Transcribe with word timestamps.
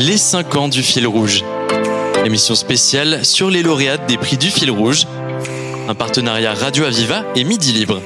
les 0.00 0.16
5 0.16 0.56
ans 0.56 0.68
du 0.68 0.82
fil 0.82 1.06
rouge. 1.06 1.44
Émission 2.24 2.54
spéciale 2.54 3.22
sur 3.22 3.50
les 3.50 3.62
lauréats 3.62 3.98
des 3.98 4.16
prix 4.16 4.38
du 4.38 4.48
fil 4.48 4.70
rouge. 4.70 5.06
Un 5.88 5.94
partenariat 5.94 6.54
Radio 6.54 6.84
Aviva 6.84 7.22
et 7.36 7.44
Midi 7.44 7.72
Libre. 7.74 8.00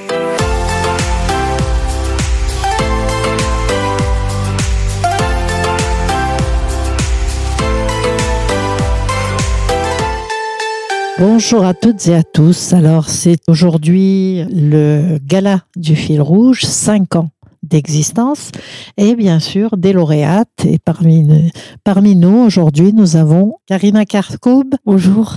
Bonjour 11.17 11.63
à 11.63 11.73
toutes 11.73 12.09
et 12.09 12.15
à 12.15 12.23
tous. 12.23 12.73
Alors, 12.73 13.07
c'est 13.07 13.39
aujourd'hui 13.47 14.43
le 14.51 15.17
gala 15.25 15.61
du 15.77 15.95
fil 15.95 16.21
rouge, 16.21 16.65
5 16.65 17.15
ans 17.15 17.29
d'existence, 17.67 18.51
et 18.97 19.15
bien 19.15 19.39
sûr 19.39 19.77
des 19.77 19.93
lauréates. 19.93 20.65
Et 20.65 20.79
parmi, 20.79 21.51
parmi 21.83 22.15
nous, 22.15 22.37
aujourd'hui, 22.37 22.93
nous 22.93 23.15
avons 23.15 23.55
Karima 23.67 24.05
Karkoub. 24.05 24.75
Bonjour. 24.85 25.35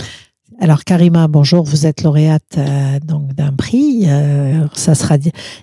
Alors 0.60 0.82
Karima, 0.82 1.28
bonjour, 1.28 1.62
vous 1.62 1.86
êtes 1.86 2.02
lauréate 2.02 2.56
euh, 2.58 2.98
donc 3.06 3.32
d'un 3.32 3.52
prix, 3.52 4.06
euh, 4.08 4.66
ça 4.72 4.96
sera 4.96 5.16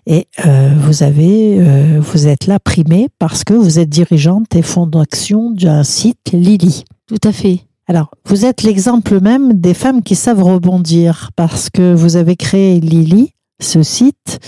et 0.06 0.28
euh, 0.46 0.74
vous 0.78 1.04
avez 1.04 2.00
vous 2.00 2.28
êtes 2.28 2.48
là 2.48 2.60
primée 2.60 3.10
parce 3.20 3.44
que 3.44 3.54
vous 3.54 3.78
êtes 3.78 3.90
dirigeante 3.90 4.56
et 4.56 4.62
fondatrice 4.62 5.34
d'un 5.54 5.84
site 5.84 6.32
Lily. 6.32 6.86
Tout 7.08 7.20
à 7.26 7.34
fait. 7.34 7.62
Alors, 7.88 8.10
vous 8.26 8.46
êtes 8.46 8.64
l'exemple 8.64 9.20
même 9.22 9.54
des 9.54 9.74
femmes 9.74 10.02
qui 10.02 10.16
savent 10.16 10.42
rebondir 10.42 11.30
parce 11.36 11.70
que 11.70 11.94
vous 11.94 12.16
avez 12.16 12.36
créé 12.36 12.80
Lily, 12.80 13.35
ce 13.60 13.84
site. 13.84 14.40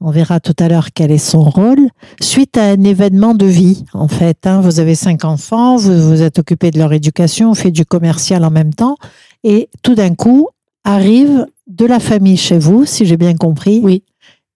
On 0.00 0.10
verra 0.10 0.38
tout 0.38 0.54
à 0.58 0.68
l'heure 0.68 0.88
quel 0.94 1.10
est 1.10 1.18
son 1.18 1.42
rôle. 1.42 1.88
Suite 2.20 2.56
à 2.56 2.70
un 2.70 2.84
événement 2.84 3.34
de 3.34 3.46
vie, 3.46 3.84
en 3.92 4.08
fait. 4.08 4.46
Hein, 4.46 4.60
vous 4.60 4.78
avez 4.78 4.94
cinq 4.94 5.24
enfants, 5.24 5.76
vous 5.76 6.08
vous 6.08 6.22
êtes 6.22 6.38
occupé 6.38 6.70
de 6.70 6.78
leur 6.78 6.92
éducation, 6.92 7.54
fait 7.54 7.72
du 7.72 7.84
commercial 7.84 8.44
en 8.44 8.50
même 8.50 8.72
temps. 8.74 8.96
Et 9.42 9.68
tout 9.82 9.94
d'un 9.94 10.14
coup, 10.14 10.48
arrive 10.84 11.46
de 11.66 11.84
la 11.84 12.00
famille 12.00 12.36
chez 12.36 12.58
vous, 12.58 12.84
si 12.84 13.06
j'ai 13.06 13.16
bien 13.16 13.34
compris. 13.34 13.80
Oui. 13.82 14.04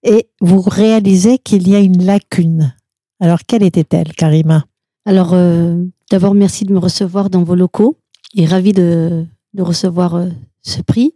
Et 0.03 0.27
vous 0.41 0.61
réalisez 0.61 1.37
qu'il 1.37 1.67
y 1.67 1.75
a 1.75 1.79
une 1.79 2.03
lacune. 2.05 2.73
Alors, 3.19 3.39
quelle 3.47 3.63
était-elle, 3.63 4.13
Karima? 4.13 4.65
Alors, 5.05 5.31
euh, 5.33 5.83
d'abord, 6.09 6.33
merci 6.33 6.65
de 6.65 6.73
me 6.73 6.79
recevoir 6.79 7.29
dans 7.29 7.43
vos 7.43 7.55
locaux 7.55 7.97
et 8.35 8.45
ravi 8.45 8.73
de, 8.73 9.25
de 9.53 9.61
recevoir 9.61 10.15
euh, 10.15 10.29
ce 10.61 10.81
prix. 10.81 11.13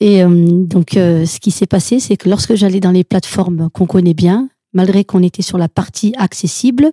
Et 0.00 0.22
euh, 0.22 0.28
donc, 0.28 0.96
euh, 0.96 1.26
ce 1.26 1.40
qui 1.40 1.50
s'est 1.50 1.66
passé, 1.66 2.00
c'est 2.00 2.16
que 2.16 2.28
lorsque 2.28 2.54
j'allais 2.54 2.80
dans 2.80 2.92
les 2.92 3.04
plateformes 3.04 3.68
qu'on 3.72 3.86
connaît 3.86 4.14
bien, 4.14 4.48
malgré 4.72 5.02
qu'on 5.04 5.22
était 5.22 5.42
sur 5.42 5.58
la 5.58 5.68
partie 5.68 6.12
accessible, 6.18 6.90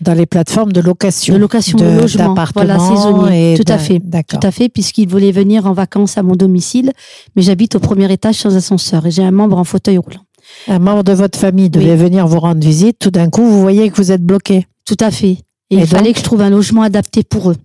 Dans 0.00 0.14
les 0.14 0.26
plateformes 0.26 0.70
de 0.72 0.80
location. 0.80 1.34
de 1.34 1.38
location 1.40 1.78
de, 1.78 1.84
logement, 1.84 2.34
voilà, 2.54 2.78
saisonnier, 2.78 3.54
tout 3.56 3.72
à 3.72 3.78
fait, 3.78 4.00
tout 4.28 4.38
à 4.42 4.50
fait, 4.50 4.68
puisqu'ils 4.68 5.08
voulaient 5.08 5.32
venir 5.32 5.66
en 5.66 5.72
vacances 5.72 6.18
à 6.18 6.22
mon 6.22 6.36
domicile, 6.36 6.92
mais 7.34 7.42
j'habite 7.42 7.74
au 7.74 7.80
premier 7.80 8.12
étage 8.12 8.36
sans 8.36 8.54
ascenseur 8.54 9.06
et 9.06 9.10
j'ai 9.10 9.24
un 9.24 9.30
membre 9.30 9.58
en 9.58 9.64
fauteuil 9.64 9.98
roulant. 9.98 10.20
Un 10.68 10.78
membre 10.78 11.02
de 11.02 11.12
votre 11.12 11.38
famille 11.38 11.70
devait 11.70 11.92
Oui. 11.92 11.96
venir 11.96 12.28
vous 12.28 12.38
rendre 12.38 12.60
visite. 12.64 12.98
Tout 13.00 13.10
d'un 13.10 13.30
coup, 13.30 13.44
vous 13.44 13.60
voyez 13.60 13.90
que 13.90 13.96
vous 13.96 14.12
êtes 14.12 14.22
bloqué. 14.22 14.66
Tout 14.84 14.96
à 15.00 15.10
fait. 15.10 15.38
Et, 15.70 15.76
Et 15.76 15.78
il 15.78 15.86
fallait 15.86 16.12
que 16.12 16.18
je 16.20 16.24
trouve 16.24 16.42
un 16.42 16.50
logement 16.50 16.82
adapté 16.82 17.24
pour 17.24 17.50
eux. 17.50 17.56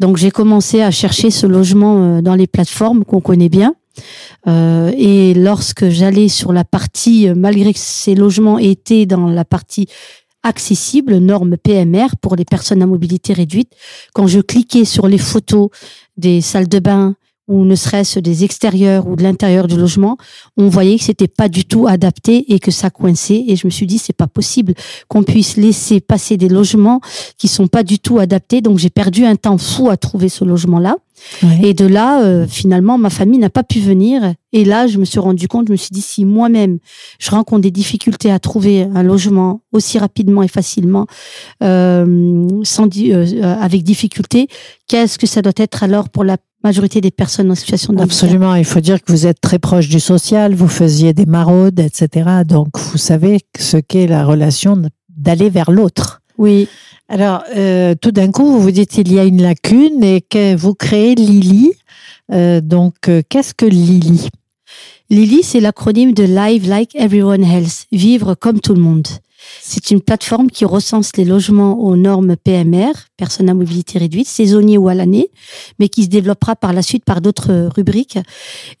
Donc 0.00 0.16
j'ai 0.16 0.30
commencé 0.30 0.80
à 0.80 0.90
chercher 0.90 1.30
ce 1.30 1.46
logement 1.46 1.96
euh, 2.18 2.22
dans 2.22 2.34
les 2.34 2.46
plateformes 2.46 3.04
qu'on 3.04 3.20
connaît 3.20 3.48
bien. 3.48 3.74
Euh, 4.46 4.92
et 4.96 5.34
lorsque 5.34 5.88
j'allais 5.88 6.28
sur 6.28 6.52
la 6.52 6.64
partie, 6.64 7.28
euh, 7.28 7.34
malgré 7.36 7.72
que 7.72 7.78
ces 7.80 8.14
logements 8.14 8.58
étaient 8.58 9.06
dans 9.06 9.28
la 9.28 9.44
partie 9.44 9.86
accessible, 10.42 11.18
norme 11.18 11.56
PMR 11.56 12.16
pour 12.20 12.36
les 12.36 12.44
personnes 12.44 12.82
à 12.82 12.86
mobilité 12.86 13.32
réduite, 13.32 13.72
quand 14.14 14.26
je 14.26 14.40
cliquais 14.40 14.84
sur 14.84 15.08
les 15.08 15.18
photos 15.18 15.70
des 16.16 16.40
salles 16.40 16.68
de 16.68 16.78
bain 16.78 17.16
ou 17.48 17.64
ne 17.64 17.74
serait-ce 17.74 18.18
des 18.18 18.44
extérieurs 18.44 19.06
ou 19.06 19.16
de 19.16 19.22
l'intérieur 19.22 19.68
du 19.68 19.76
logement, 19.76 20.16
on 20.56 20.68
voyait 20.68 20.98
que 20.98 21.04
c'était 21.04 21.28
pas 21.28 21.48
du 21.48 21.64
tout 21.64 21.86
adapté 21.86 22.52
et 22.52 22.58
que 22.58 22.70
ça 22.70 22.90
coinçait. 22.90 23.44
Et 23.46 23.56
je 23.56 23.66
me 23.66 23.70
suis 23.70 23.86
dit, 23.86 23.98
c'est 23.98 24.12
pas 24.12 24.26
possible 24.26 24.74
qu'on 25.08 25.22
puisse 25.22 25.56
laisser 25.56 26.00
passer 26.00 26.36
des 26.36 26.48
logements 26.48 27.00
qui 27.38 27.46
sont 27.46 27.68
pas 27.68 27.84
du 27.84 27.98
tout 27.98 28.18
adaptés. 28.18 28.60
Donc 28.60 28.78
j'ai 28.78 28.90
perdu 28.90 29.24
un 29.24 29.36
temps 29.36 29.58
fou 29.58 29.90
à 29.90 29.96
trouver 29.96 30.28
ce 30.28 30.44
logement-là. 30.44 30.96
Ouais. 31.42 31.68
Et 31.68 31.74
de 31.74 31.86
là, 31.86 32.22
euh, 32.22 32.46
finalement, 32.46 32.98
ma 32.98 33.10
famille 33.10 33.38
n'a 33.38 33.50
pas 33.50 33.62
pu 33.62 33.80
venir. 33.80 34.34
Et 34.52 34.64
là, 34.64 34.86
je 34.86 34.98
me 34.98 35.04
suis 35.04 35.18
rendu 35.18 35.48
compte, 35.48 35.68
je 35.68 35.72
me 35.72 35.76
suis 35.76 35.90
dit, 35.90 36.00
si 36.00 36.24
moi-même, 36.24 36.78
je 37.18 37.30
rencontre 37.30 37.62
des 37.62 37.70
difficultés 37.70 38.30
à 38.30 38.38
trouver 38.38 38.82
un 38.82 39.02
logement 39.02 39.60
aussi 39.72 39.98
rapidement 39.98 40.42
et 40.42 40.48
facilement, 40.48 41.06
euh, 41.62 42.48
sans, 42.62 42.88
euh, 42.96 43.56
avec 43.60 43.82
difficulté, 43.82 44.48
qu'est-ce 44.88 45.18
que 45.18 45.26
ça 45.26 45.42
doit 45.42 45.52
être 45.56 45.82
alors 45.82 46.08
pour 46.08 46.24
la 46.24 46.36
majorité 46.64 47.00
des 47.00 47.10
personnes 47.10 47.50
en 47.50 47.54
situation 47.54 47.92
de 47.92 48.00
Absolument. 48.00 48.54
Il 48.54 48.64
faut 48.64 48.80
dire 48.80 49.02
que 49.02 49.12
vous 49.12 49.26
êtes 49.26 49.40
très 49.40 49.58
proche 49.58 49.88
du 49.88 50.00
social. 50.00 50.54
Vous 50.54 50.68
faisiez 50.68 51.12
des 51.12 51.26
maraudes, 51.26 51.80
etc. 51.80 52.30
Donc, 52.46 52.78
vous 52.78 52.98
savez 52.98 53.40
ce 53.58 53.76
qu'est 53.76 54.06
la 54.06 54.24
relation 54.24 54.80
d'aller 55.16 55.50
vers 55.50 55.70
l'autre. 55.70 56.22
Oui, 56.38 56.68
Alors, 57.08 57.44
euh, 57.54 57.94
tout 58.00 58.10
d'un 58.10 58.30
coup, 58.30 58.44
vous 58.44 58.60
vous 58.60 58.70
dites 58.70 58.98
il 58.98 59.12
y 59.12 59.18
a 59.18 59.24
une 59.24 59.40
lacune 59.42 60.02
et 60.02 60.20
que 60.20 60.54
vous 60.56 60.74
créez 60.74 61.14
Lily. 61.14 61.72
Euh, 62.32 62.60
donc, 62.60 63.08
euh, 63.08 63.22
qu'est-ce 63.28 63.54
que 63.54 63.66
Lily? 63.66 64.28
Lily, 65.08 65.42
c'est 65.44 65.60
l'acronyme 65.60 66.12
de 66.12 66.24
Live 66.24 66.68
Like 66.68 66.94
Everyone 66.96 67.44
Else, 67.44 67.86
vivre 67.92 68.34
comme 68.34 68.60
tout 68.60 68.74
le 68.74 68.80
monde. 68.80 69.06
C'est 69.62 69.92
une 69.92 70.00
plateforme 70.00 70.50
qui 70.50 70.64
recense 70.64 71.16
les 71.16 71.24
logements 71.24 71.78
aux 71.78 71.94
normes 71.94 72.34
PMR, 72.36 72.90
personnes 73.16 73.48
à 73.48 73.54
mobilité 73.54 74.00
réduite, 74.00 74.26
saisonniers 74.26 74.76
ou 74.78 74.88
à 74.88 74.94
l'année, 74.94 75.30
mais 75.78 75.88
qui 75.88 76.02
se 76.02 76.08
développera 76.08 76.56
par 76.56 76.72
la 76.72 76.82
suite 76.82 77.04
par 77.04 77.20
d'autres 77.20 77.68
rubriques 77.76 78.18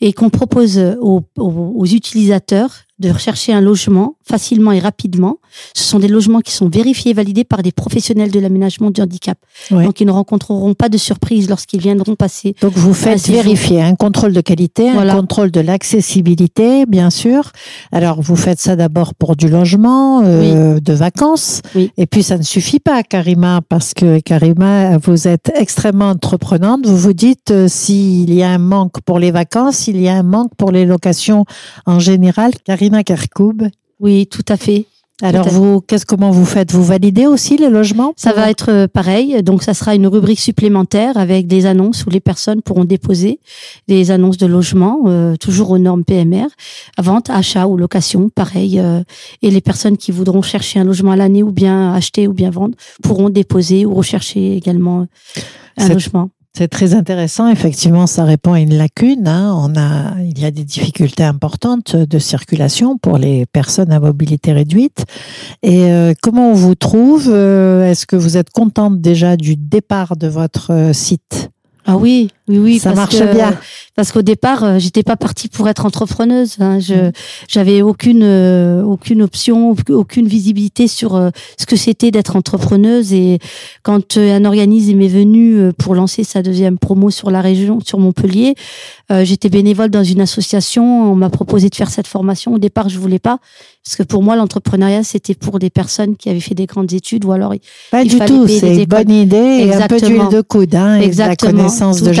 et 0.00 0.12
qu'on 0.12 0.28
propose 0.30 0.78
aux, 1.00 1.22
aux- 1.38 1.72
aux 1.76 1.86
utilisateurs 1.86 2.72
de 2.98 3.10
rechercher 3.10 3.52
un 3.52 3.60
logement 3.60 4.14
facilement 4.24 4.72
et 4.72 4.78
rapidement. 4.78 5.36
Ce 5.74 5.84
sont 5.84 5.98
des 5.98 6.08
logements 6.08 6.40
qui 6.40 6.52
sont 6.52 6.68
vérifiés 6.68 7.10
et 7.10 7.14
validés 7.14 7.44
par 7.44 7.62
des 7.62 7.70
professionnels 7.72 8.30
de 8.30 8.40
l'aménagement 8.40 8.90
du 8.90 9.00
handicap. 9.02 9.38
Ouais. 9.70 9.84
Donc, 9.84 10.00
ils 10.00 10.06
ne 10.06 10.12
rencontreront 10.12 10.72
pas 10.74 10.88
de 10.88 10.96
surprise 10.96 11.48
lorsqu'ils 11.48 11.80
viendront 11.80 12.14
passer 12.16 12.56
Donc, 12.62 12.72
vous 12.74 12.94
faites 12.94 13.28
vérifier 13.28 13.82
un 13.82 13.94
contrôle 13.94 14.32
de 14.32 14.40
qualité, 14.40 14.90
Voilà. 14.92 15.12
un 15.12 15.16
contrôle 15.20 15.50
de 15.50 15.60
l'accessibilité, 15.60 16.86
bien 16.86 17.10
sûr. 17.10 17.52
Alors, 17.92 18.22
vous 18.22 18.36
faites 18.36 18.60
ça 18.60 18.76
d'abord 18.76 19.14
pour 19.14 19.36
du 19.36 19.48
logement, 19.48 20.22
euh, 20.24 20.80
de 20.80 20.92
vacances. 20.94 21.60
Oui. 21.74 21.92
Et 21.98 22.06
puis, 22.06 22.22
ça 22.22 22.38
ne 22.38 22.42
suffit 22.42 22.80
pas, 22.80 23.02
Karima, 23.02 23.60
parce 23.68 23.92
que 23.94 24.20
Karima, 24.20 24.96
vous 24.98 25.28
êtes 25.28 25.52
extrêmement 25.54 26.10
entreprenante. 26.10 26.86
Vous 26.86 26.96
vous 26.96 27.12
dites, 27.12 27.50
euh, 27.50 27.68
s'il 27.68 28.32
y 28.32 28.42
a 28.42 28.48
un 28.50 28.58
manque 28.58 29.00
pour 29.02 29.18
les 29.18 29.30
vacances, 29.30 29.86
il 29.86 30.00
y 30.00 30.08
a 30.08 30.14
un 30.14 30.22
manque 30.22 30.54
pour 30.56 30.72
les 30.72 30.86
locations 30.86 31.44
en 31.84 31.98
général. 31.98 32.52
Karima 32.64 32.85
Karkoub. 33.04 33.68
Oui, 34.00 34.26
tout 34.26 34.44
à 34.48 34.56
fait. 34.56 34.86
Alors, 35.22 35.48
vous, 35.48 35.80
qu'est-ce, 35.80 36.04
comment 36.04 36.30
vous 36.30 36.44
faites? 36.44 36.72
Vous 36.72 36.84
validez 36.84 37.26
aussi 37.26 37.56
les 37.56 37.70
logements? 37.70 38.12
Ça 38.16 38.34
va 38.34 38.50
être 38.50 38.70
euh, 38.70 38.86
pareil. 38.86 39.42
Donc, 39.42 39.62
ça 39.62 39.72
sera 39.72 39.94
une 39.94 40.06
rubrique 40.06 40.38
supplémentaire 40.38 41.16
avec 41.16 41.46
des 41.46 41.64
annonces 41.64 42.04
où 42.04 42.10
les 42.10 42.20
personnes 42.20 42.60
pourront 42.60 42.84
déposer 42.84 43.40
des 43.88 44.10
annonces 44.10 44.36
de 44.36 44.44
logement, 44.44 45.04
euh, 45.06 45.36
toujours 45.36 45.70
aux 45.70 45.78
normes 45.78 46.04
PMR, 46.04 46.48
vente, 46.98 47.30
achat 47.30 47.66
ou 47.66 47.78
location, 47.78 48.28
pareil. 48.28 48.78
euh, 48.78 49.02
et 49.40 49.50
les 49.50 49.62
personnes 49.62 49.96
qui 49.96 50.12
voudront 50.12 50.42
chercher 50.42 50.80
un 50.80 50.84
logement 50.84 51.12
à 51.12 51.16
l'année 51.16 51.42
ou 51.42 51.50
bien 51.50 51.94
acheter 51.94 52.28
ou 52.28 52.34
bien 52.34 52.50
vendre 52.50 52.76
pourront 53.02 53.30
déposer 53.30 53.86
ou 53.86 53.94
rechercher 53.94 54.54
également 54.54 55.06
un 55.78 55.88
logement. 55.88 56.28
C'est 56.58 56.68
très 56.68 56.94
intéressant. 56.94 57.50
Effectivement, 57.50 58.06
ça 58.06 58.24
répond 58.24 58.54
à 58.54 58.60
une 58.60 58.72
lacune. 58.78 59.28
hein. 59.28 59.70
Il 60.20 60.38
y 60.38 60.46
a 60.46 60.50
des 60.50 60.64
difficultés 60.64 61.22
importantes 61.22 61.94
de 61.94 62.18
circulation 62.18 62.96
pour 62.96 63.18
les 63.18 63.44
personnes 63.44 63.92
à 63.92 64.00
mobilité 64.00 64.52
réduite. 64.54 65.04
Et 65.62 65.92
euh, 65.92 66.14
comment 66.22 66.52
on 66.52 66.54
vous 66.54 66.74
trouve 66.74 67.28
Euh, 67.28 67.90
Est-ce 67.90 68.06
que 68.06 68.16
vous 68.16 68.38
êtes 68.38 68.48
contente 68.48 69.02
déjà 69.02 69.36
du 69.36 69.54
départ 69.56 70.16
de 70.16 70.28
votre 70.28 70.72
euh, 70.72 70.92
site? 70.94 71.50
Ah 71.84 71.98
oui, 71.98 72.30
oui, 72.48 72.58
oui. 72.58 72.78
Ça 72.78 72.94
marche 72.94 73.20
bien. 73.20 73.58
Parce 73.94 74.12
qu'au 74.12 74.22
départ, 74.22 74.62
euh, 74.62 74.78
j'étais 74.78 75.02
pas 75.02 75.16
partie 75.16 75.48
pour 75.48 75.68
être 75.68 75.86
entrepreneuse. 75.86 76.56
hein. 76.60 76.78
Je 76.80 77.10
j'avais 77.48 77.82
aucune 77.82 78.22
euh, 78.22 78.82
aucune 78.82 79.22
option, 79.22 79.74
aucune 79.90 80.26
visibilité 80.26 80.86
sur 80.86 81.14
euh, 81.16 81.30
ce 81.58 81.66
que 81.66 81.76
c'était 81.76 82.10
d'être 82.10 82.36
entrepreneuse. 82.36 83.12
Et 83.12 83.38
quand 83.82 84.16
euh, 84.16 84.36
un 84.36 84.44
organisme 84.44 85.00
est 85.00 85.08
venu 85.08 85.72
pour 85.78 85.94
lancer 85.94 86.24
sa 86.24 86.42
deuxième 86.42 86.78
promo 86.78 87.10
sur 87.10 87.30
la 87.30 87.40
région, 87.40 87.80
sur 87.84 87.98
Montpellier, 87.98 88.54
j'étais 89.22 89.48
bénévole 89.48 89.90
dans 89.90 90.04
une 90.04 90.20
association. 90.20 91.12
On 91.12 91.14
m'a 91.14 91.30
proposé 91.30 91.68
de 91.70 91.74
faire 91.74 91.90
cette 91.90 92.06
formation. 92.08 92.54
Au 92.54 92.58
départ, 92.58 92.88
je 92.88 92.98
voulais 92.98 93.18
pas 93.20 93.38
parce 93.84 93.96
que 93.96 94.02
pour 94.02 94.22
moi, 94.22 94.34
l'entrepreneuriat 94.36 95.04
c'était 95.04 95.34
pour 95.34 95.58
des 95.60 95.70
personnes 95.70 96.16
qui 96.16 96.28
avaient 96.28 96.40
fait 96.40 96.56
des 96.56 96.66
grandes 96.66 96.92
études 96.92 97.24
ou 97.24 97.30
alors 97.32 97.54
Pas 97.92 98.02
Il 98.02 98.08
du 98.10 98.18
tout. 98.18 98.46
C'est 98.48 98.74
une 98.76 98.84
bonne 98.84 99.10
idée 99.10 99.36
et 99.36 99.72
un 99.74 99.86
peu 99.86 99.94
Exactement. 99.94 100.24
d'huile 100.28 100.36
de 100.36 100.40
coude 100.42 100.74
hein, 100.74 100.96
et 100.96 100.98
de 100.98 101.02
la 101.02 101.06
Exactement. 101.06 101.52
connaissance 101.52 101.98
Tout 101.98 102.04
de 102.06 102.10
à 102.10 102.12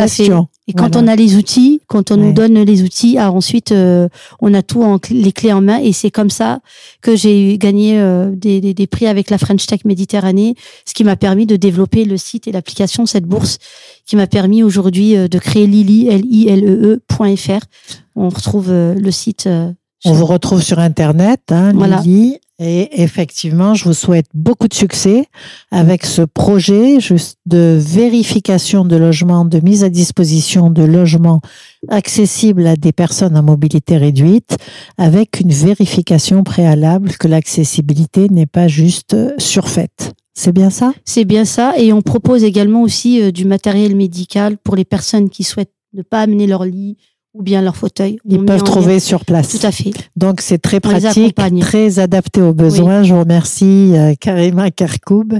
Et 0.68 0.72
quand 0.72 0.96
on 0.96 1.06
a 1.06 1.14
les 1.14 1.36
outils, 1.36 1.80
quand 1.86 2.10
on 2.10 2.16
nous 2.16 2.32
donne 2.32 2.60
les 2.62 2.82
outils, 2.82 3.18
ah, 3.18 3.30
ensuite 3.30 3.70
euh, 3.70 4.08
on 4.40 4.52
a 4.52 4.62
tout 4.62 4.82
en, 4.82 4.98
les 5.10 5.32
clés 5.32 5.52
en 5.52 5.60
main 5.60 5.78
et 5.78 5.92
c'est 5.92 6.10
comme 6.10 6.30
ça 6.30 6.60
que 7.02 7.14
j'ai 7.14 7.56
gagné 7.56 8.00
euh, 8.00 8.30
des, 8.34 8.60
des, 8.60 8.74
des, 8.74 8.86
prix 8.88 9.06
avec 9.06 9.30
la 9.30 9.38
French 9.38 9.64
Tech 9.66 9.84
Méditerranée, 9.84 10.56
ce 10.84 10.92
qui 10.94 11.04
m'a 11.04 11.16
permis 11.16 11.46
de 11.46 11.54
développer 11.54 12.04
le 12.04 12.16
site 12.16 12.48
et 12.48 12.52
l'application 12.52 13.06
cette 13.06 13.26
bourse 13.26 13.58
qui 14.06 14.16
m'a 14.16 14.26
permis 14.26 14.62
aujourd'hui 14.64 15.16
euh, 15.16 15.28
de 15.28 15.38
créer 15.38 15.66
Lili 15.66 16.08
L 16.08 16.22
I 16.24 16.48
L 16.48 16.64
E 16.64 17.02
E.fr. 17.10 17.64
On 18.16 18.28
retrouve 18.28 18.72
le 18.72 19.10
site. 19.10 19.48
On 20.04 20.12
vous 20.12 20.26
retrouve 20.26 20.62
sur 20.62 20.78
internet, 20.78 21.40
hein, 21.50 21.72
voilà. 21.74 22.00
Lili 22.00 22.38
et 22.58 23.02
effectivement, 23.02 23.74
je 23.74 23.84
vous 23.84 23.92
souhaite 23.92 24.28
beaucoup 24.32 24.66
de 24.66 24.72
succès 24.72 25.26
avec 25.70 26.06
ce 26.06 26.22
projet 26.22 26.98
de 27.44 27.78
vérification 27.78 28.86
de 28.86 28.96
logements, 28.96 29.44
de 29.44 29.60
mise 29.60 29.84
à 29.84 29.90
disposition 29.90 30.70
de 30.70 30.82
logements 30.82 31.42
accessibles 31.88 32.66
à 32.66 32.76
des 32.76 32.92
personnes 32.92 33.36
à 33.36 33.42
mobilité 33.42 33.98
réduite, 33.98 34.56
avec 34.96 35.40
une 35.40 35.52
vérification 35.52 36.44
préalable 36.44 37.12
que 37.18 37.28
l'accessibilité 37.28 38.28
n'est 38.30 38.46
pas 38.46 38.68
juste 38.68 39.14
surfaite. 39.38 40.14
C'est 40.32 40.52
bien 40.52 40.70
ça? 40.70 40.94
C'est 41.04 41.24
bien 41.26 41.44
ça. 41.44 41.74
Et 41.78 41.92
on 41.92 42.00
propose 42.00 42.42
également 42.42 42.82
aussi 42.82 43.22
euh, 43.22 43.32
du 43.32 43.46
matériel 43.46 43.96
médical 43.96 44.58
pour 44.58 44.76
les 44.76 44.84
personnes 44.84 45.30
qui 45.30 45.44
souhaitent 45.44 45.72
ne 45.94 46.02
pas 46.02 46.20
amener 46.20 46.46
leur 46.46 46.64
lit 46.64 46.98
ou 47.36 47.42
bien 47.42 47.62
leur 47.62 47.76
fauteuil. 47.76 48.18
Ils 48.28 48.44
peuvent 48.44 48.62
trouver 48.62 49.00
sur 49.00 49.24
place. 49.24 49.58
Tout 49.58 49.66
à 49.66 49.72
fait. 49.72 49.90
Donc 50.16 50.40
c'est 50.40 50.58
très 50.58 50.80
pratique, 50.80 51.36
très 51.60 51.98
adapté 51.98 52.40
aux 52.40 52.54
besoins. 52.54 53.02
Je 53.02 53.14
vous 53.14 53.20
remercie 53.20 53.92
euh, 53.94 54.14
Karima 54.18 54.70
Kerkoub 54.70 55.34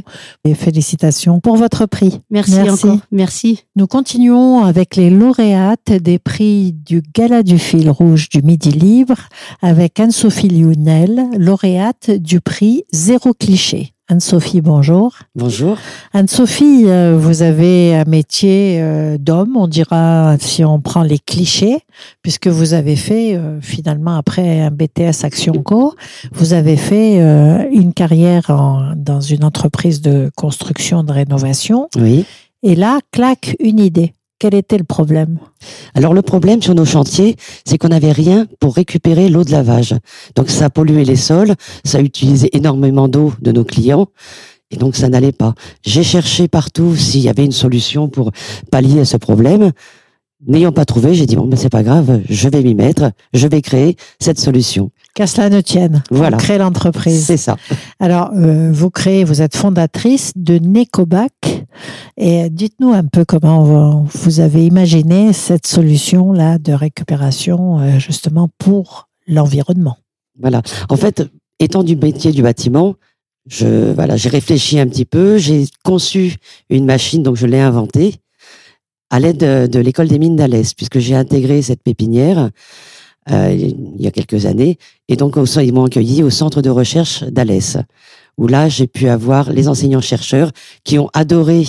et 0.45 0.55
félicitations 0.55 1.41
pour 1.41 1.57
votre 1.57 1.87
prix. 1.87 2.21
Merci, 2.31 2.57
Merci, 2.57 2.87
encore. 2.87 2.99
Merci. 3.11 3.65
Nous 3.77 3.87
continuons 3.87 4.65
avec 4.65 4.97
les 4.97 5.11
lauréates 5.11 5.93
des 5.93 6.19
prix 6.19 6.73
du 6.73 7.03
Gala 7.15 7.43
du 7.43 7.59
fil 7.59 7.91
rouge 7.91 8.29
du 8.29 8.43
Midi 8.43 8.71
Libre 8.71 9.17
avec 9.63 9.99
Anne-Sophie 9.99 10.49
Lionel, 10.49 11.27
lauréate 11.39 12.11
du 12.11 12.41
prix 12.41 12.85
Zéro 12.93 13.33
cliché. 13.33 13.93
Anne-Sophie, 14.09 14.61
bonjour. 14.61 15.15
Bonjour. 15.35 15.79
Anne-Sophie, 16.13 16.85
euh, 16.87 17.17
vous 17.19 17.43
avez 17.43 17.97
un 17.97 18.05
métier 18.05 18.81
euh, 18.81 19.19
d'homme, 19.19 19.57
on 19.57 19.67
dira 19.67 20.37
si 20.39 20.65
on 20.65 20.81
prend 20.81 21.03
les 21.03 21.19
clichés, 21.19 21.81
puisque 22.23 22.47
vous 22.47 22.73
avez 22.73 22.95
fait 22.95 23.35
euh, 23.35 23.61
finalement 23.61 24.17
après 24.17 24.61
un 24.61 24.71
BTS 24.71 25.25
Action 25.25 25.55
Co, 25.55 25.97
vous 26.31 26.53
avez 26.53 26.77
fait 26.77 27.17
une 27.73 27.93
carrière 27.93 28.95
dans 28.95 29.21
une 29.21 29.43
entreprise 29.43 30.01
de 30.01 30.31
construction 30.37 31.03
de 31.03 31.11
rénovation. 31.11 31.89
Oui. 31.97 32.25
Et 32.63 32.77
là, 32.77 33.01
claque 33.11 33.57
une 33.59 33.81
idée. 33.81 34.13
Quel 34.39 34.55
était 34.55 34.77
le 34.77 34.85
problème? 34.85 35.39
Alors 35.95 36.13
le 36.13 36.21
problème 36.21 36.61
sur 36.61 36.75
nos 36.75 36.85
chantiers, 36.85 37.37
c'est 37.65 37.79
qu'on 37.79 37.89
n'avait 37.89 38.13
rien 38.13 38.47
pour 38.61 38.75
récupérer 38.75 39.31
l'eau 39.31 39.45
de 39.45 39.51
lavage. 39.51 39.95
Donc 40.35 40.51
ça 40.51 40.67
a 40.67 40.71
pollué 40.71 41.07
les 41.07 41.17
sols, 41.17 41.55
ça 41.85 41.99
a 41.99 42.01
utilisé 42.03 42.55
énormément 42.55 43.09
d'eau 43.09 43.33
de 43.41 43.51
nos 43.51 43.65
clients. 43.65 44.09
Et 44.71 44.77
donc 44.77 44.95
ça 44.95 45.09
n'allait 45.09 45.33
pas. 45.33 45.55
J'ai 45.87 46.03
cherché 46.03 46.49
partout 46.49 46.97
s'il 46.97 47.23
y 47.23 47.31
avait 47.31 47.47
une 47.47 47.53
solution 47.53 48.09
pour 48.11 48.31
pallier 48.71 49.01
à 49.01 49.05
ce 49.07 49.17
problème. 49.17 49.73
N'ayant 50.47 50.73
pas 50.73 50.85
trouvé, 50.85 51.15
j'ai 51.15 51.25
dit 51.25 51.35
bon 51.35 51.47
ben 51.47 51.57
c'est 51.57 51.71
pas 51.71 51.83
grave, 51.83 52.21
je 52.29 52.49
vais 52.51 52.63
m'y 52.63 52.75
mettre, 52.75 53.11
je 53.33 53.47
vais 53.47 53.63
créer 53.63 53.97
cette 54.21 54.39
solution. 54.39 54.91
Qu'à 55.17 55.27
cela 55.27 55.49
ne 55.49 55.63
tienne. 55.63 56.03
Voilà. 56.11 56.37
Créer 56.37 56.59
l'entreprise. 56.59 57.25
C'est 57.25 57.39
ça. 57.39 57.57
Alors, 57.99 58.33
euh, 58.37 58.71
vous 58.71 58.91
créez, 58.91 59.25
vous 59.25 59.41
êtes 59.41 59.57
fondatrice 59.57 60.33
de 60.37 60.59
Necobac. 60.59 61.31
Et 62.19 62.51
dites-nous 62.51 62.93
un 62.93 63.05
peu 63.05 63.25
comment 63.25 64.05
vous 64.13 64.41
avez 64.41 64.67
imaginé 64.67 65.33
cette 65.33 65.67
solution-là 65.67 66.59
de 66.59 66.75
récupération, 66.75 67.81
euh, 67.81 67.99
justement, 67.99 68.51
pour 68.59 69.09
l'environnement. 69.27 69.97
Voilà. 70.39 70.61
En 70.91 70.97
fait, 70.97 71.27
étant 71.61 71.83
du 71.83 71.97
métier 71.97 72.31
du 72.31 72.43
bâtiment, 72.43 72.97
je, 73.49 73.93
voilà, 73.95 74.19
j'ai 74.19 74.29
réfléchi 74.29 74.79
un 74.79 74.87
petit 74.87 75.07
peu, 75.07 75.39
j'ai 75.39 75.65
conçu 75.83 76.37
une 76.69 76.85
machine, 76.85 77.23
donc 77.23 77.37
je 77.37 77.47
l'ai 77.47 77.61
inventée 77.61 78.17
à 79.09 79.19
l'aide 79.19 79.39
de, 79.39 79.67
de 79.67 79.79
l'école 79.79 80.09
des 80.09 80.19
mines 80.19 80.37
d'Alès, 80.37 80.75
puisque 80.75 80.99
j'ai 80.99 81.15
intégré 81.15 81.63
cette 81.63 81.83
pépinière 81.83 82.51
euh, 83.31 83.53
il 83.53 84.01
y 84.01 84.07
a 84.07 84.11
quelques 84.11 84.47
années. 84.47 84.79
Et 85.09 85.17
donc, 85.17 85.37
ils 85.37 85.73
m'ont 85.73 85.85
accueilli 85.85 86.23
au 86.23 86.31
centre 86.31 86.63
de 86.63 86.71
recherche 86.71 87.25
d'Alès, 87.25 87.79
où 88.39 88.49
là, 88.49 88.69
j'ai 88.69 88.87
pu 88.87 89.09
avoir 89.09 89.53
les 89.53 89.69
enseignants-chercheurs 89.69 90.51
qui 90.85 90.99
ont 90.99 91.11
adoré 91.13 91.65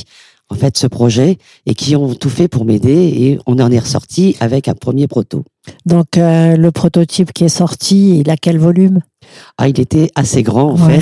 en 0.49 0.55
fait 0.55 0.77
ce 0.77 0.87
projet 0.87 1.37
et 1.65 1.73
qui 1.73 1.95
ont 1.95 2.13
tout 2.13 2.29
fait 2.29 2.47
pour 2.47 2.65
m'aider 2.65 2.91
et 2.91 3.39
on 3.45 3.59
en 3.59 3.71
est 3.71 3.79
ressorti 3.79 4.37
avec 4.39 4.67
un 4.67 4.73
premier 4.73 5.07
proto. 5.07 5.43
Donc 5.85 6.17
euh, 6.17 6.55
le 6.55 6.71
prototype 6.71 7.33
qui 7.33 7.43
est 7.43 7.49
sorti, 7.49 8.19
il 8.19 8.29
a 8.29 8.37
quel 8.37 8.57
volume? 8.57 9.01
Ah, 9.57 9.67
il 9.67 9.79
était 9.79 10.11
assez 10.15 10.43
grand 10.43 10.71
en 10.71 10.77
fait. 10.77 11.01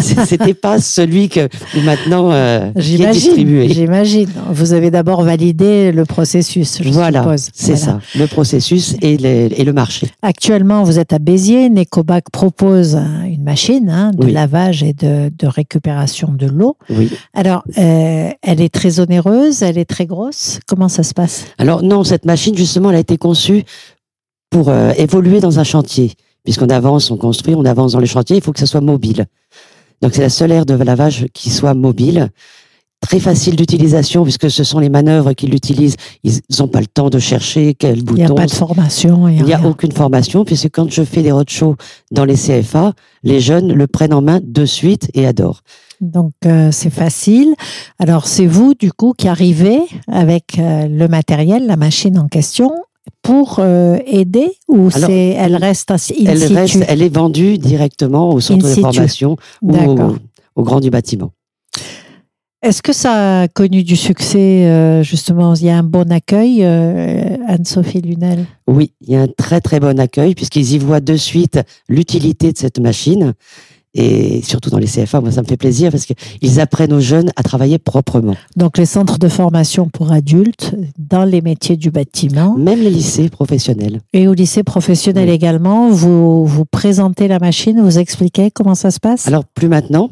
C'était 0.00 0.54
pas 0.54 0.80
celui 0.80 1.28
que 1.28 1.48
maintenant 1.84 2.30
euh, 2.30 2.70
qui 2.72 3.02
est 3.02 3.10
distribué. 3.10 3.68
J'imagine. 3.68 4.28
Vous 4.50 4.72
avez 4.72 4.90
d'abord 4.90 5.22
validé 5.22 5.92
le 5.92 6.04
processus. 6.04 6.78
Je 6.82 6.90
voilà, 6.90 7.26
c'est 7.52 7.76
ça, 7.76 8.00
le 8.16 8.26
processus 8.26 8.94
et, 9.02 9.14
et, 9.14 9.64
le 9.64 9.72
marché. 9.72 10.08
Actuellement, 10.22 10.84
vous 10.84 10.98
êtes 10.98 11.12
à 11.12 11.18
Béziers. 11.18 11.68
Necobac 11.68 12.30
propose 12.30 12.96
une 13.26 13.42
machine 13.42 13.90
hein, 13.90 14.12
de 14.16 14.26
lavage 14.26 14.82
et 14.82 14.92
de, 14.92 15.30
de 15.36 15.46
récupération 15.46 16.32
de 16.32 16.46
l'eau. 16.46 16.76
Oui. 16.90 17.10
Alors, 17.34 17.64
euh, 17.78 18.30
elle 18.42 18.60
est 18.60 18.72
très 18.72 19.00
onéreuse, 19.00 19.62
elle 19.62 19.78
est 19.78 19.84
très 19.84 20.06
grosse. 20.06 20.60
Comment 20.66 20.88
ça 20.88 21.02
se 21.02 21.14
passe? 21.14 21.46
Alors 21.58 21.82
non, 21.82 22.04
cette 22.04 22.24
machine 22.24 22.56
justement, 22.56 22.90
elle 22.90 22.96
a 22.96 23.00
été 23.00 23.18
conçue 23.18 23.64
pour 24.50 24.68
euh, 24.68 24.92
évoluer 24.96 25.40
dans 25.40 25.58
un 25.58 25.64
chantier 25.64 26.12
puisqu'on 26.46 26.68
avance, 26.68 27.10
on 27.10 27.16
construit, 27.16 27.56
on 27.56 27.64
avance 27.64 27.92
dans 27.92 27.98
les 27.98 28.06
chantiers, 28.06 28.36
il 28.36 28.42
faut 28.42 28.52
que 28.52 28.60
ça 28.60 28.66
soit 28.66 28.80
mobile. 28.80 29.26
Donc 30.00 30.14
c'est 30.14 30.22
la 30.22 30.28
seule 30.28 30.52
aire 30.52 30.64
de 30.64 30.74
lavage 30.74 31.26
qui 31.34 31.50
soit 31.50 31.74
mobile, 31.74 32.30
très 33.00 33.18
facile 33.18 33.56
d'utilisation 33.56 34.22
puisque 34.22 34.48
ce 34.48 34.62
sont 34.62 34.78
les 34.78 34.88
manœuvres 34.88 35.32
qui 35.32 35.48
l'utilisent. 35.48 35.96
Ils 36.22 36.38
n'ont 36.60 36.68
pas 36.68 36.78
le 36.78 36.86
temps 36.86 37.10
de 37.10 37.18
chercher 37.18 37.74
quel 37.74 38.04
bouton. 38.04 38.22
Il 38.22 38.26
n'y 38.26 38.30
a 38.30 38.34
pas 38.34 38.46
de 38.46 38.52
formation. 38.52 39.28
Il 39.28 39.42
n'y 39.42 39.54
a, 39.54 39.66
aucune 39.66 39.90
formation 39.90 40.44
puisque 40.44 40.70
quand 40.70 40.88
je 40.88 41.02
fais 41.02 41.22
des 41.22 41.32
roadshows 41.32 41.74
dans 42.12 42.24
les 42.24 42.36
CFA, 42.36 42.92
les 43.24 43.40
jeunes 43.40 43.72
le 43.72 43.86
prennent 43.88 44.14
en 44.14 44.22
main 44.22 44.38
de 44.40 44.64
suite 44.64 45.10
et 45.14 45.26
adorent. 45.26 45.62
Donc 46.00 46.32
euh, 46.44 46.70
c'est 46.70 46.90
facile. 46.90 47.56
Alors 47.98 48.28
c'est 48.28 48.46
vous 48.46 48.74
du 48.74 48.92
coup 48.92 49.14
qui 49.18 49.26
arrivez 49.26 49.80
avec 50.06 50.60
euh, 50.60 50.86
le 50.86 51.08
matériel, 51.08 51.66
la 51.66 51.76
machine 51.76 52.16
en 52.18 52.28
question 52.28 52.70
pour 53.22 53.56
euh, 53.58 53.98
aider 54.06 54.50
ou 54.68 54.90
c'est 54.90 55.30
elle 55.30 55.56
reste 55.56 55.90
in 55.90 55.96
elle 56.26 56.44
reste 56.54 56.84
elle 56.86 57.02
est 57.02 57.14
vendue 57.14 57.58
directement 57.58 58.30
au 58.30 58.40
centre 58.40 58.68
de 58.68 58.80
formation 58.80 59.36
ou 59.62 59.74
au, 60.54 60.62
grand 60.62 60.80
du 60.80 60.90
bâtiment. 60.90 61.32
Est-ce 62.62 62.82
que 62.82 62.92
ça 62.92 63.42
a 63.42 63.48
connu 63.48 63.84
du 63.84 63.96
succès 63.96 64.66
euh, 64.66 65.02
justement? 65.02 65.54
Il 65.54 65.66
y 65.66 65.70
a 65.70 65.78
un 65.78 65.82
bon 65.82 66.10
accueil, 66.10 66.64
euh, 66.64 67.36
Anne-Sophie 67.46 68.00
Lunel? 68.00 68.46
Oui, 68.66 68.92
il 69.02 69.10
y 69.10 69.16
a 69.16 69.22
un 69.22 69.28
très 69.28 69.60
très 69.60 69.78
bon 69.78 70.00
accueil 70.00 70.34
puisqu'ils 70.34 70.72
y 70.72 70.78
voient 70.78 71.00
de 71.00 71.16
suite 71.16 71.60
l'utilité 71.88 72.52
de 72.52 72.58
cette 72.58 72.78
machine 72.78 73.34
et 73.96 74.42
surtout 74.42 74.68
dans 74.68 74.78
les 74.78 74.86
CFA, 74.86 75.22
moi 75.22 75.30
ça 75.32 75.42
me 75.42 75.46
fait 75.46 75.56
plaisir 75.56 75.90
parce 75.90 76.04
qu'ils 76.04 76.60
apprennent 76.60 76.92
aux 76.92 77.00
jeunes 77.00 77.30
à 77.34 77.42
travailler 77.42 77.78
proprement. 77.78 78.34
Donc 78.54 78.76
les 78.76 78.84
centres 78.84 79.18
de 79.18 79.28
formation 79.28 79.88
pour 79.88 80.12
adultes 80.12 80.74
dans 80.98 81.24
les 81.24 81.40
métiers 81.40 81.76
du 81.76 81.90
bâtiment. 81.90 82.56
Même 82.58 82.80
les 82.80 82.90
lycées 82.90 83.30
professionnels. 83.30 84.00
Et 84.12 84.28
au 84.28 84.34
lycée 84.34 84.62
professionnel 84.62 85.30
également, 85.30 85.88
vous, 85.88 86.44
vous 86.44 86.64
présentez 86.66 87.26
la 87.26 87.38
machine, 87.38 87.80
vous 87.80 87.98
expliquez 87.98 88.50
comment 88.50 88.74
ça 88.74 88.90
se 88.90 89.00
passe? 89.00 89.26
Alors 89.26 89.46
plus 89.46 89.68
maintenant, 89.68 90.10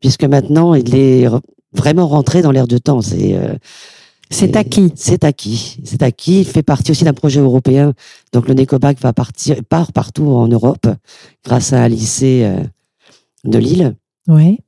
puisque 0.00 0.24
maintenant 0.24 0.74
il 0.74 0.94
est 0.96 1.28
vraiment 1.72 2.08
rentré 2.08 2.42
dans 2.42 2.50
l'air 2.50 2.66
de 2.66 2.78
temps. 2.78 3.00
C'est 3.00 3.34
euh, 3.34 3.54
c'est 4.32 4.56
acquis. 4.56 4.92
C'est 4.94 5.24
acquis. 5.24 5.78
C'est 5.84 6.02
acquis. 6.02 6.40
Il 6.40 6.44
fait 6.44 6.62
partie 6.62 6.92
aussi 6.92 7.04
d'un 7.04 7.12
projet 7.12 7.40
européen. 7.40 7.92
Donc 8.32 8.48
le 8.48 8.54
Necobac 8.54 8.98
va 9.00 9.12
partir, 9.12 9.56
part 9.68 9.92
partout 9.92 10.28
en 10.30 10.48
Europe 10.48 10.86
grâce 11.44 11.72
à 11.72 11.82
un 11.82 11.88
lycée 11.88 12.42
euh, 12.44 12.62
de 13.44 13.58
Lille. 13.58 13.94
Oui. 14.28 14.58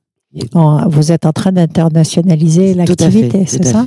Vous 0.87 1.11
êtes 1.11 1.25
en 1.25 1.31
train 1.31 1.51
d'internationaliser 1.51 2.73
l'activité, 2.73 3.45
c'est 3.45 3.63
ça 3.65 3.85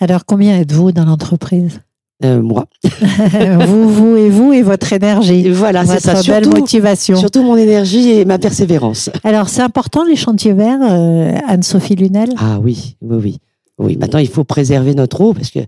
Alors, 0.00 0.24
combien 0.24 0.58
êtes-vous 0.58 0.92
dans 0.92 1.04
l'entreprise? 1.04 1.80
Euh, 2.24 2.42
moi. 2.42 2.66
vous, 3.66 3.88
vous 3.88 4.16
et 4.16 4.28
vous 4.28 4.52
et 4.52 4.62
votre 4.62 4.92
énergie. 4.92 5.48
Voilà, 5.50 5.86
c'est 5.86 6.00
ça. 6.00 6.14
Belle 6.14 6.44
surtout, 6.44 6.60
motivation. 6.60 7.16
Surtout 7.16 7.44
mon 7.44 7.56
énergie 7.56 8.10
et 8.10 8.24
ma 8.24 8.38
persévérance. 8.38 9.08
Alors, 9.22 9.48
c'est 9.48 9.62
important 9.62 10.04
les 10.04 10.16
chantiers 10.16 10.52
verts, 10.52 10.80
euh, 10.82 11.38
Anne-Sophie 11.46 11.94
Lunel? 11.94 12.30
Ah 12.38 12.58
oui, 12.60 12.96
oui, 13.02 13.16
oui. 13.22 13.38
Oui, 13.78 13.96
maintenant, 13.96 14.18
il 14.18 14.28
faut 14.28 14.42
préserver 14.42 14.96
notre 14.96 15.20
eau 15.20 15.32
parce 15.32 15.50
que 15.50 15.60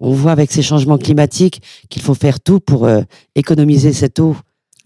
on 0.00 0.12
voit 0.12 0.32
avec 0.32 0.50
ces 0.50 0.62
changements 0.62 0.96
climatiques 0.96 1.60
qu'il 1.90 2.00
faut 2.00 2.14
faire 2.14 2.40
tout 2.40 2.60
pour 2.60 2.86
euh, 2.86 3.02
économiser 3.34 3.92
cette 3.92 4.18
eau 4.18 4.34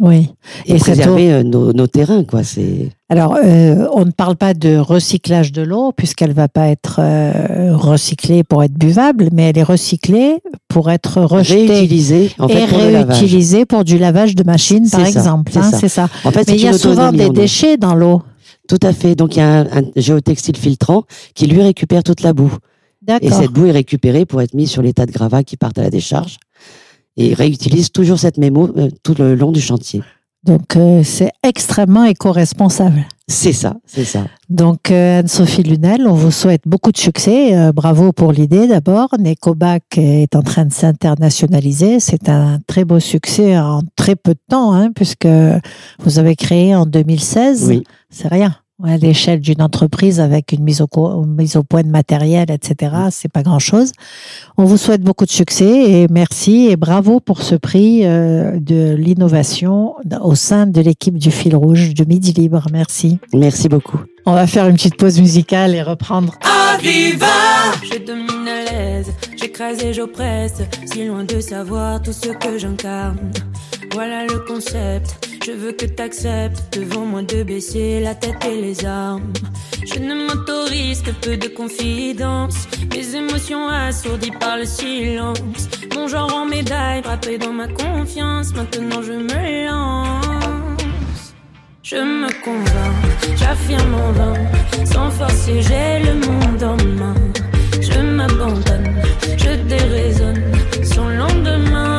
Oui. 0.00 0.30
Et, 0.66 0.76
préserver 0.76 1.32
euh, 1.32 1.42
nos, 1.42 1.86
terrains, 1.86 2.24
quoi. 2.24 2.42
C'est. 2.42 2.90
Alors, 3.08 3.36
euh, 3.42 3.86
on 3.92 4.04
ne 4.04 4.10
parle 4.10 4.36
pas 4.36 4.54
de 4.54 4.76
recyclage 4.76 5.52
de 5.52 5.62
l'eau 5.62 5.92
puisqu'elle 5.92 6.32
va 6.32 6.48
pas 6.48 6.68
être 6.68 6.96
euh, 6.98 7.76
recyclée 7.76 8.42
pour 8.42 8.64
être 8.64 8.72
buvable, 8.72 9.28
mais 9.32 9.50
elle 9.50 9.58
est 9.58 9.62
recyclée 9.62 10.38
pour 10.68 10.90
être 10.90 11.20
rejetée 11.20 11.66
réutilisée 11.66 12.32
en 12.38 12.48
fait, 12.48 12.64
et 12.64 12.66
pour 12.66 12.78
réutilisée 12.78 13.66
pour 13.66 13.84
du 13.84 13.98
lavage 13.98 14.34
de 14.34 14.42
machine, 14.42 14.88
par 14.90 15.06
exemple. 15.06 15.52
C'est 15.78 15.88
ça. 15.88 16.08
En 16.24 16.32
fait, 16.32 16.48
mais 16.48 16.56
il 16.56 16.62
y 16.62 16.68
a 16.68 16.72
souvent 16.72 17.12
des 17.12 17.30
déchets 17.30 17.76
dans 17.76 17.94
l'eau. 17.94 18.22
Tout 18.68 18.80
à 18.82 18.92
fait. 18.92 19.14
Donc 19.14 19.36
il 19.36 19.40
y 19.40 19.42
a 19.42 19.60
un, 19.60 19.82
géotextile 19.94 20.56
filtrant 20.56 21.04
qui 21.34 21.46
lui 21.46 21.62
récupère 21.62 22.02
toute 22.02 22.22
la 22.22 22.32
boue. 22.32 22.56
Et 23.20 23.30
cette 23.30 23.50
boue 23.50 23.66
est 23.66 23.72
récupérée 23.72 24.24
pour 24.24 24.40
être 24.40 24.54
mise 24.54 24.70
sur 24.70 24.80
les 24.80 24.94
tas 24.94 25.04
de 25.04 25.12
gravats 25.12 25.44
qui 25.44 25.58
partent 25.58 25.78
à 25.78 25.82
la 25.82 25.90
décharge 25.90 26.38
et 27.16 27.34
réutilise 27.34 27.90
toujours 27.90 28.18
cette 28.18 28.38
mémo 28.38 28.70
euh, 28.76 28.88
tout 29.02 29.14
le 29.18 29.34
long 29.34 29.52
du 29.52 29.60
chantier. 29.60 30.02
Donc 30.42 30.76
euh, 30.76 31.02
c'est 31.02 31.30
extrêmement 31.42 32.04
éco-responsable. 32.04 33.06
C'est 33.26 33.54
ça, 33.54 33.76
c'est 33.86 34.04
ça. 34.04 34.26
Donc 34.50 34.90
euh, 34.90 35.20
Anne-Sophie 35.20 35.62
Lunel, 35.62 36.06
on 36.06 36.12
vous 36.12 36.30
souhaite 36.30 36.62
beaucoup 36.66 36.92
de 36.92 36.98
succès. 36.98 37.72
bravo 37.72 38.12
pour 38.12 38.32
l'idée 38.32 38.66
d'abord. 38.66 39.08
Necobac 39.18 39.96
est 39.96 40.36
en 40.36 40.42
train 40.42 40.66
de 40.66 40.72
s'internationaliser. 40.72 41.98
C'est 42.00 42.28
un 42.28 42.58
très 42.66 42.84
beau 42.84 43.00
succès 43.00 43.56
en 43.58 43.80
très 43.96 44.16
peu 44.16 44.34
de 44.34 44.40
temps, 44.50 44.74
hein, 44.74 44.90
puisque 44.94 45.28
vous 46.00 46.18
avez 46.18 46.36
créé 46.36 46.74
en 46.74 46.84
2016. 46.84 47.68
Oui. 47.68 47.84
C'est 48.10 48.28
rien 48.28 48.54
à 48.84 48.96
l'échelle 48.96 49.40
d'une 49.40 49.62
entreprise 49.62 50.20
avec 50.20 50.52
une 50.52 50.62
mise 50.62 50.82
au, 50.82 51.24
mise 51.24 51.56
au 51.56 51.62
point 51.62 51.82
de 51.82 51.88
matériel, 51.88 52.50
etc., 52.50 52.94
c'est 53.10 53.30
pas 53.30 53.42
grand-chose. 53.42 53.92
On 54.56 54.64
vous 54.64 54.76
souhaite 54.76 55.02
beaucoup 55.02 55.24
de 55.24 55.30
succès 55.30 55.90
et 55.90 56.06
merci 56.10 56.68
et 56.68 56.76
bravo 56.76 57.20
pour 57.20 57.42
ce 57.42 57.54
prix 57.54 58.04
euh, 58.04 58.58
de 58.60 58.94
l'innovation 58.94 59.94
au 60.22 60.34
sein 60.34 60.66
de 60.66 60.80
l'équipe 60.80 61.18
du 61.18 61.30
fil 61.30 61.56
rouge 61.56 61.94
de 61.94 62.04
Midi 62.04 62.32
Libre. 62.32 62.66
Merci. 62.72 63.18
Merci 63.32 63.68
beaucoup. 63.68 64.00
On 64.26 64.32
va 64.32 64.46
faire 64.46 64.66
une 64.68 64.76
petite 64.76 64.96
pause 64.96 65.20
musicale 65.20 65.74
et 65.74 65.82
reprendre. 65.82 66.38
Aviva 66.74 67.26
Je 67.82 67.98
domine 67.98 68.48
à 68.48 68.70
l'aise, 68.70 69.12
j'écrase 69.40 69.82
et 69.82 69.92
j'oppresse, 69.92 70.62
si 70.90 71.06
loin 71.06 71.24
de 71.24 71.40
savoir 71.40 72.00
tout 72.00 72.12
ce 72.12 72.28
que 72.28 72.58
j'incarne. 72.58 73.18
Voilà 73.92 74.24
le 74.24 74.38
concept. 74.40 75.33
Je 75.46 75.52
veux 75.52 75.72
que 75.72 75.84
t'acceptes 75.84 76.78
devant 76.78 77.04
moi 77.04 77.20
de 77.20 77.42
baisser 77.42 78.00
la 78.00 78.14
tête 78.14 78.42
et 78.46 78.62
les 78.62 78.82
armes. 78.86 79.30
Je 79.84 79.98
ne 79.98 80.14
m'autorise 80.26 81.02
que 81.02 81.10
peu 81.10 81.36
de 81.36 81.48
confidence. 81.48 82.66
Mes 82.90 83.14
émotions 83.14 83.68
assourdies 83.68 84.30
par 84.40 84.56
le 84.56 84.64
silence. 84.64 85.68
Mon 85.94 86.08
genre 86.08 86.34
en 86.34 86.46
médaille, 86.46 87.02
frappé 87.02 87.36
dans 87.36 87.52
ma 87.52 87.68
confiance. 87.68 88.54
Maintenant 88.54 89.02
je 89.02 89.12
me 89.12 89.66
lance. 89.66 91.34
Je 91.82 91.96
me 91.96 92.28
convainc, 92.42 93.36
j'affirme 93.36 93.94
en 93.96 94.12
vain. 94.12 94.34
Sans 94.86 95.10
forcer, 95.10 95.60
j'ai 95.60 96.06
le 96.06 96.14
monde 96.26 96.62
en 96.62 96.76
main. 96.98 97.14
Je 97.82 98.00
m'abandonne, 98.00 98.94
je 99.36 99.54
déraisonne 99.68 100.42
sans 100.82 101.10
lendemain. 101.10 101.93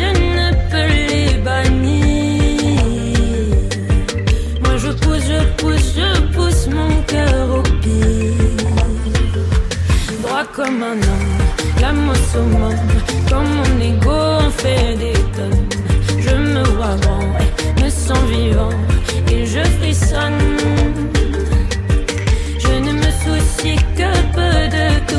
Je 0.00 0.08
ne 0.36 0.50
peux 0.70 0.88
les 1.12 1.38
bannir. 1.38 2.60
Moi 4.62 4.76
je 4.76 4.90
pousse, 5.02 5.24
je 5.32 5.40
pousse, 5.62 5.94
je 5.96 6.20
pousse 6.34 6.66
mon 6.68 7.02
cœur 7.02 7.58
au 7.58 7.62
pied. 7.82 8.34
Droit 10.22 10.46
comme 10.54 10.82
un 10.82 10.98
homme, 11.88 12.04
mosse 12.06 12.34
au 12.36 13.30
comme 13.30 13.50
mon 13.58 13.80
ego 13.80 14.20
en 14.46 14.50
fait 14.50 14.96
des 14.96 15.18
tonnes. 15.36 15.68
Je 16.18 16.34
me 16.34 16.62
vois 16.76 16.96
grand, 17.02 17.82
me 17.82 17.90
sens 17.90 18.24
vivant 18.28 18.76
et 19.30 19.46
je 19.46 19.62
frissonne. 19.78 20.58
Je 22.58 22.74
ne 22.86 22.92
me 22.92 23.10
soucie 23.22 23.76
que 23.96 24.12
peu 24.34 24.56
de 24.76 25.09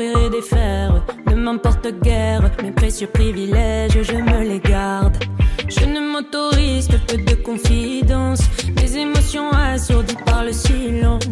et 0.00 0.30
défaire, 0.30 1.02
ne 1.26 1.34
m'importe 1.34 1.86
guère, 2.02 2.50
mes 2.62 2.70
précieux 2.70 3.06
privilèges, 3.06 4.02
je 4.02 4.14
me 4.14 4.48
les 4.48 4.60
garde. 4.60 5.16
Je 5.68 5.84
ne 5.84 6.00
m'autorise 6.12 6.88
peu 7.06 7.16
de 7.16 7.34
confidence, 7.42 8.40
mes 8.76 8.96
émotions 8.96 9.50
assourdies 9.50 10.16
par 10.24 10.44
le 10.44 10.52
silence. 10.52 11.24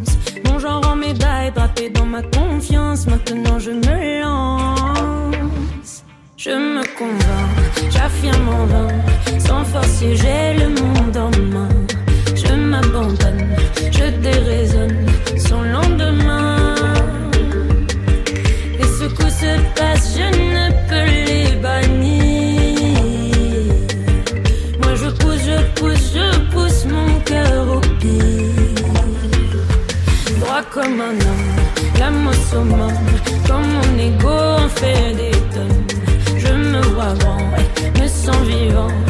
Mon 0.46 0.58
genre 0.58 0.86
en 0.86 0.96
médaille, 0.96 1.50
braqué 1.50 1.90
dans 1.90 2.06
ma 2.06 2.22
confiance, 2.22 3.06
maintenant 3.06 3.58
je 3.58 3.70
me 3.70 4.22
lance. 4.22 6.04
Je 6.36 6.50
me 6.50 6.82
convainc, 6.96 7.90
j'affirme 7.90 8.48
en 8.48 8.66
vain, 8.66 8.88
sans 9.38 9.64
forcer, 9.64 10.14
j'ai 10.14 10.54
le 10.58 10.68
monde 10.68 11.16
en 11.16 11.30
main. 11.52 11.68
Je 12.34 12.54
m'abandonne, 12.54 13.48
je 13.90 14.10
déraisonne 14.20 15.06
son 15.38 15.62
lendemain. 15.62 16.47
Comme 30.70 31.00
un 31.00 31.10
homme, 31.10 31.98
la 31.98 32.10
mosse 32.10 32.52
au 32.54 32.60
monde, 32.60 32.92
comme 33.46 33.68
mon 33.72 33.98
ego 33.98 34.28
en 34.28 34.68
fait 34.68 35.14
des 35.14 35.30
tonnes. 35.54 35.86
Je 36.36 36.52
me 36.52 36.80
vois 36.94 37.14
grand, 37.18 37.38
me 38.00 38.08
sens 38.08 38.36
vivant 38.46 39.07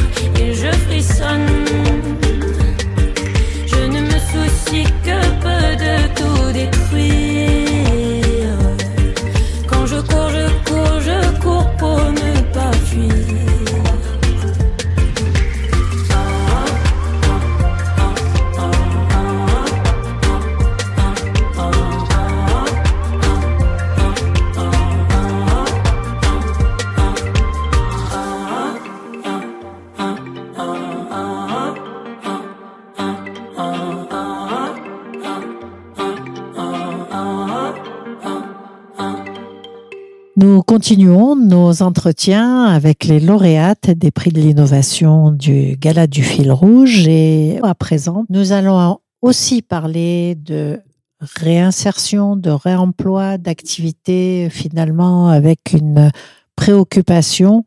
Nous 40.41 40.63
continuons 40.63 41.35
nos 41.35 41.83
entretiens 41.83 42.63
avec 42.67 43.07
les 43.07 43.19
lauréates 43.19 43.91
des 43.91 44.13
prix 44.13 44.31
de 44.31 44.41
l'innovation 44.41 45.33
du 45.33 45.77
Gala 45.77 46.07
du 46.07 46.23
fil 46.23 46.53
rouge 46.53 47.09
et 47.09 47.59
à 47.65 47.75
présent, 47.75 48.25
nous 48.29 48.53
allons 48.53 49.01
aussi 49.21 49.63
parler 49.63 50.37
de 50.37 50.81
réinsertion, 51.21 52.37
de 52.37 52.51
réemploi, 52.51 53.37
d'activités 53.37 54.49
finalement 54.49 55.27
avec 55.27 55.73
une 55.73 56.13
préoccupation 56.55 57.65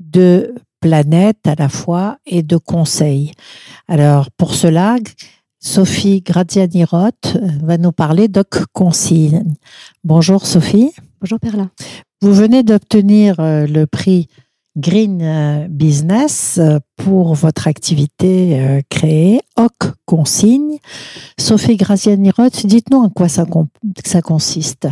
de 0.00 0.54
planète 0.80 1.46
à 1.46 1.54
la 1.54 1.68
fois 1.68 2.16
et 2.24 2.42
de 2.42 2.56
conseil. 2.56 3.32
Alors 3.88 4.30
pour 4.38 4.54
cela, 4.54 4.96
Sophie 5.60 6.22
Graziani-Roth 6.22 7.36
va 7.62 7.76
nous 7.76 7.92
parler 7.92 8.28
d'OC 8.28 8.64
Consigne. 8.72 9.44
Bonjour 10.02 10.46
Sophie. 10.46 10.92
Bonjour 11.20 11.40
Perla. 11.40 11.68
Vous 12.22 12.32
venez 12.32 12.62
d'obtenir 12.62 13.40
euh, 13.40 13.66
le 13.66 13.86
prix 13.86 14.28
Green 14.76 15.20
euh, 15.22 15.66
Business 15.68 16.58
euh, 16.58 16.78
pour 16.96 17.34
votre 17.34 17.68
activité 17.68 18.82
créée, 18.88 19.40
OC 19.58 19.92
Consigne. 20.06 20.78
Sophie 21.38 21.76
Graziani-Roth, 21.76 22.66
dites-nous 22.66 22.98
en 22.98 23.10
quoi 23.10 23.28
ça, 23.28 23.44
ça 24.04 24.22
consiste. 24.22 24.88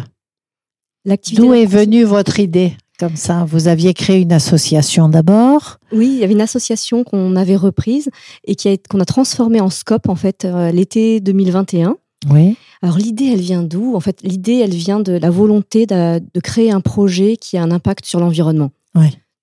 D'où 1.33 1.55
est 1.55 1.67
venue 1.67 2.05
votre 2.05 2.41
idée 2.41 2.75
comme 2.99 3.17
ça? 3.17 3.45
Vous 3.47 3.69
aviez 3.69 3.95
créé 3.95 4.21
une 4.21 4.33
association 4.33 5.09
d'abord. 5.09 5.79
Oui, 5.93 6.09
il 6.13 6.19
y 6.19 6.25
avait 6.25 6.35
une 6.35 6.41
association 6.41 7.05
qu'on 7.05 7.37
avait 7.37 7.57
reprise 7.57 8.11
et 8.47 8.57
a 8.67 8.77
qu'on 8.89 9.01
a 9.01 9.05
transformée 9.05 9.61
en 9.61 9.71
scope 9.71 10.09
en 10.09 10.15
fait 10.15 10.47
l'été 10.73 11.21
2021. 11.21 11.97
Oui. 12.31 12.57
Alors 12.85 12.99
l'idée, 12.99 13.31
elle 13.33 13.41
vient 13.41 13.63
d'où? 13.63 13.95
En 13.95 14.01
fait, 14.01 14.21
l'idée, 14.23 14.57
elle 14.57 14.75
vient 14.75 15.01
de 15.01 15.13
la 15.13 15.31
volonté 15.31 15.87
de, 15.87 16.19
de, 16.19 16.41
créer 16.41 16.71
un 16.71 16.83
projet 16.83 17.39
qui 17.39 17.57
a 17.57 17.63
un 17.63 17.71
impact 17.71 18.05
sur 18.05 18.21
l'environnement. 18.21 18.73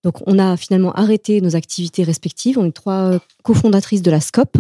Donc 0.04 0.22
on 0.28 0.38
a 0.38 0.58
finalement 0.58 0.94
arrêté 0.94 1.42
nos 1.42 1.56
activités 1.56 2.04
respectives. 2.04 2.60
On 2.60 2.66
est 2.66 2.72
trois 2.72 3.18
cofondatrices 3.42 4.04
de 4.04 4.12
la 4.12 4.20
SCOP. 4.20 4.60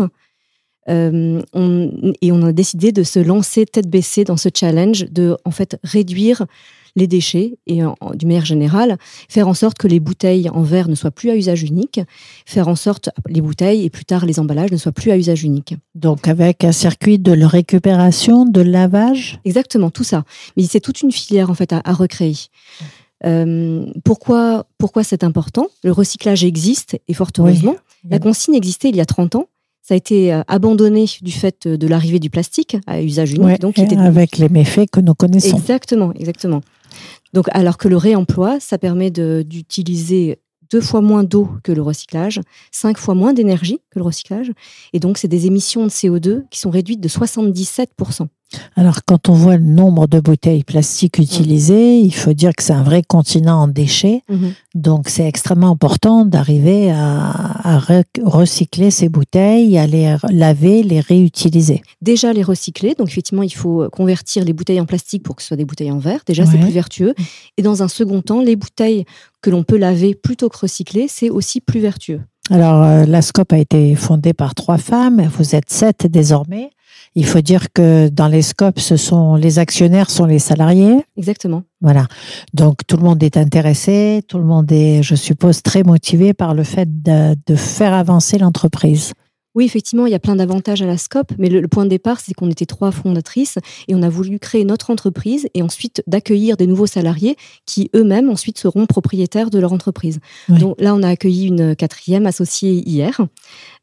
Euh, 0.90 1.42
on, 1.54 2.14
et 2.22 2.32
on 2.32 2.42
a 2.44 2.52
décidé 2.52 2.92
de 2.92 3.04
se 3.04 3.20
lancer 3.20 3.66
tête 3.66 3.88
baissée 3.88 4.24
dans 4.24 4.38
ce 4.38 4.50
challenge 4.54 5.06
de 5.12 5.38
en 5.46 5.52
fait 5.52 5.78
réduire 5.84 6.46
les 6.96 7.08
déchets 7.08 7.58
et 7.68 7.82
du 8.16 8.26
manière 8.26 8.46
générale, 8.46 8.98
faire 9.30 9.48
en 9.48 9.54
sorte 9.54 9.78
que 9.78 9.88
les 9.88 10.00
bouteilles 10.00 10.50
en 10.50 10.62
verre 10.62 10.90
ne 10.90 10.96
soient 10.96 11.12
plus 11.12 11.30
à 11.30 11.36
usage 11.36 11.64
unique, 11.64 12.02
faire 12.46 12.68
en 12.68 12.76
sorte 12.76 13.10
les 13.28 13.42
bouteilles 13.42 13.86
et 13.86 13.90
plus 13.90 14.06
tard 14.06 14.26
les 14.26 14.40
emballages 14.40 14.72
ne 14.72 14.78
soient 14.78 14.92
plus 14.92 15.12
à 15.12 15.18
usage 15.18 15.44
unique. 15.44 15.76
Donc 15.96 16.28
avec 16.28 16.64
un 16.64 16.72
circuit 16.72 17.20
de 17.20 17.32
récupération, 17.46 18.46
de 18.46 18.62
lavage? 18.62 19.40
Exactement, 19.46 19.90
tout 19.90 20.04
ça. 20.04 20.24
Mais 20.58 20.64
c'est 20.64 20.80
toute 20.80 21.02
une 21.02 21.12
filière 21.12 21.50
en 21.50 21.54
fait 21.54 21.74
à, 21.74 21.82
recréer. 21.94 22.36
Euh, 23.24 23.86
pourquoi, 24.04 24.66
pourquoi 24.78 25.04
c'est 25.04 25.24
important? 25.24 25.68
Le 25.84 25.92
recyclage 25.92 26.44
existe 26.44 26.98
et 27.08 27.14
fort 27.14 27.30
heureusement. 27.38 27.76
La 28.10 28.20
consigne 28.20 28.56
existait 28.56 28.90
il 28.90 28.96
y 28.96 29.02
a 29.02 29.06
30 29.06 29.36
ans. 29.36 29.48
Ça 29.82 29.96
a 29.96 29.98
été 29.98 30.34
euh, 30.34 30.42
abandonné 30.48 31.06
du 31.22 31.32
fait 31.32 31.68
de 31.68 31.88
l'arrivée 31.88 32.20
du 32.20 32.30
plastique 32.30 32.78
à 32.88 33.02
usage 33.02 33.34
unique. 33.34 33.60
donc, 33.60 33.78
avec 33.80 34.38
les 34.38 34.50
méfaits 34.50 34.90
que 34.92 35.00
nous 35.00 35.16
connaissons. 35.16 35.58
Exactement, 35.58 36.14
exactement. 36.14 36.62
Donc, 37.34 37.48
alors 37.52 37.78
que 37.78 37.88
le 37.88 37.98
réemploi, 37.98 38.60
ça 38.60 38.78
permet 38.78 39.10
d'utiliser 39.10 40.40
deux 40.72 40.82
fois 40.82 41.02
moins 41.02 41.24
d'eau 41.24 41.50
que 41.64 41.72
le 41.72 41.82
recyclage, 41.82 42.40
cinq 42.72 42.98
fois 42.98 43.14
moins 43.14 43.34
d'énergie 43.34 43.80
que 43.90 44.00
le 44.00 44.06
recyclage. 44.06 44.52
Et 44.94 45.00
donc, 45.00 45.18
c'est 45.18 45.28
des 45.28 45.46
émissions 45.46 45.84
de 45.84 45.90
CO2 45.90 46.44
qui 46.50 46.60
sont 46.60 46.70
réduites 46.70 47.02
de 47.02 47.10
77%. 47.10 48.28
Alors, 48.76 49.00
quand 49.06 49.30
on 49.30 49.34
voit 49.34 49.58
le 49.58 49.64
nombre 49.64 50.08
de 50.08 50.20
bouteilles 50.20 50.64
plastiques 50.64 51.18
utilisées, 51.20 52.00
il 52.00 52.14
faut 52.14 52.34
dire 52.34 52.54
que 52.56 52.64
c'est 52.64 52.74
un 52.74 52.84
vrai 52.84 53.02
continent 53.04 53.62
en 53.62 53.68
déchets. 53.68 54.24
Mhm. 54.30 54.54
Donc, 54.76 55.10
c'est 55.10 55.28
extrêmement 55.28 55.70
important 55.70 56.26
d'arriver 56.26 56.92
à, 56.92 57.80
recycler 58.24 58.92
ces 58.92 59.10
bouteilles, 59.10 59.78
à 59.78 59.88
les 59.88 60.16
laver, 60.30 60.84
les 60.84 61.00
réutiliser. 61.00 61.82
Déjà, 62.02 62.34
les 62.34 62.44
recycler. 62.44 62.96
Donc, 62.96 63.10
effectivement, 63.10 63.44
il 63.44 63.54
faut 63.54 63.88
convertir 63.92 64.44
les 64.44 64.54
bouteilles 64.54 64.80
en 64.80 64.86
plastique 64.86 65.24
pour 65.24 65.36
que 65.36 65.42
ce 65.42 65.50
soit 65.50 65.58
des 65.58 65.66
bouteilles 65.66 65.92
en 65.92 66.00
verre. 66.00 66.22
Déjà, 66.26 66.46
c'est 66.46 66.58
plus 66.58 66.72
vertueux. 66.72 67.14
Et 67.58 67.62
dans 67.62 67.84
un 67.84 67.88
second 67.88 68.22
temps, 68.22 68.42
les 68.42 68.56
bouteilles 68.56 69.06
que 69.42 69.50
l'on 69.50 69.64
peut 69.64 69.78
laver 69.78 70.16
plutôt 70.16 70.50
que 70.50 70.58
recycler, 70.58 71.08
c'est 71.08 71.30
aussi 71.30 71.62
plus 71.62 71.80
vertueux. 71.80 72.22
Alors, 72.50 72.84
euh, 72.84 73.06
la 73.06 73.22
SCOP 73.22 73.54
a 73.54 73.58
été 73.58 73.96
fondée 73.96 74.34
par 74.34 74.56
trois 74.56 74.78
femmes. 74.78 75.22
Vous 75.38 75.56
êtes 75.56 75.70
sept 75.70 76.08
désormais. 76.08 76.72
Il 77.16 77.26
faut 77.26 77.42
dire 77.42 77.74
que 77.74 78.08
dans 78.08 78.28
les 78.28 78.42
scopes, 78.42 78.80
ce 78.80 78.96
sont 78.96 79.36
les 79.36 79.60
actionnaires 79.60 80.10
sont 80.10 80.26
les 80.26 80.40
salariés. 80.40 81.04
Exactement. 81.18 81.64
Voilà. 81.82 82.08
Donc 82.54 82.88
tout 82.88 82.96
le 82.96 83.04
monde 83.04 83.22
est 83.22 83.36
intéressé, 83.38 84.22
tout 84.28 84.38
le 84.38 84.46
monde 84.46 84.72
est, 84.72 85.04
je 85.04 85.16
suppose, 85.16 85.62
très 85.62 85.84
motivé 85.84 86.34
par 86.34 86.54
le 86.54 86.64
fait 86.64 86.88
de 87.04 87.56
faire 87.56 87.94
avancer 87.94 88.38
l'entreprise. 88.38 89.12
Oui, 89.54 89.66
effectivement, 89.66 90.06
il 90.06 90.12
y 90.12 90.16
a 90.16 90.20
plein 90.20 90.38
d'avantages 90.38 90.82
à 90.82 90.86
la 90.86 90.98
SCOP, 90.98 91.34
mais 91.38 91.50
le, 91.50 91.68
point 91.68 91.84
de 91.84 91.90
départ, 91.90 92.22
c'est 92.22 92.34
qu'on 92.34 92.50
était 92.50 92.66
trois 92.66 92.92
fondatrices 92.92 93.58
et 93.90 93.96
on 93.96 94.02
a 94.02 94.10
voulu 94.10 94.40
créer 94.40 94.64
notre 94.64 94.92
entreprise 94.92 95.50
et 95.54 95.62
ensuite 95.62 96.04
d'accueillir 96.08 96.56
des 96.56 96.68
nouveaux 96.68 96.88
salariés 96.88 97.36
qui 97.66 97.90
eux-mêmes 97.94 98.30
ensuite 98.30 98.58
seront 98.58 98.86
propriétaires 98.86 99.50
de 99.50 99.60
leur 99.60 99.74
entreprise. 99.74 100.20
Donc 100.48 100.80
là, 100.80 100.96
on 100.96 101.04
a 101.04 101.10
accueilli 101.10 101.48
une 101.48 101.76
quatrième 101.76 102.26
associée 102.26 102.88
hier. 102.88 103.20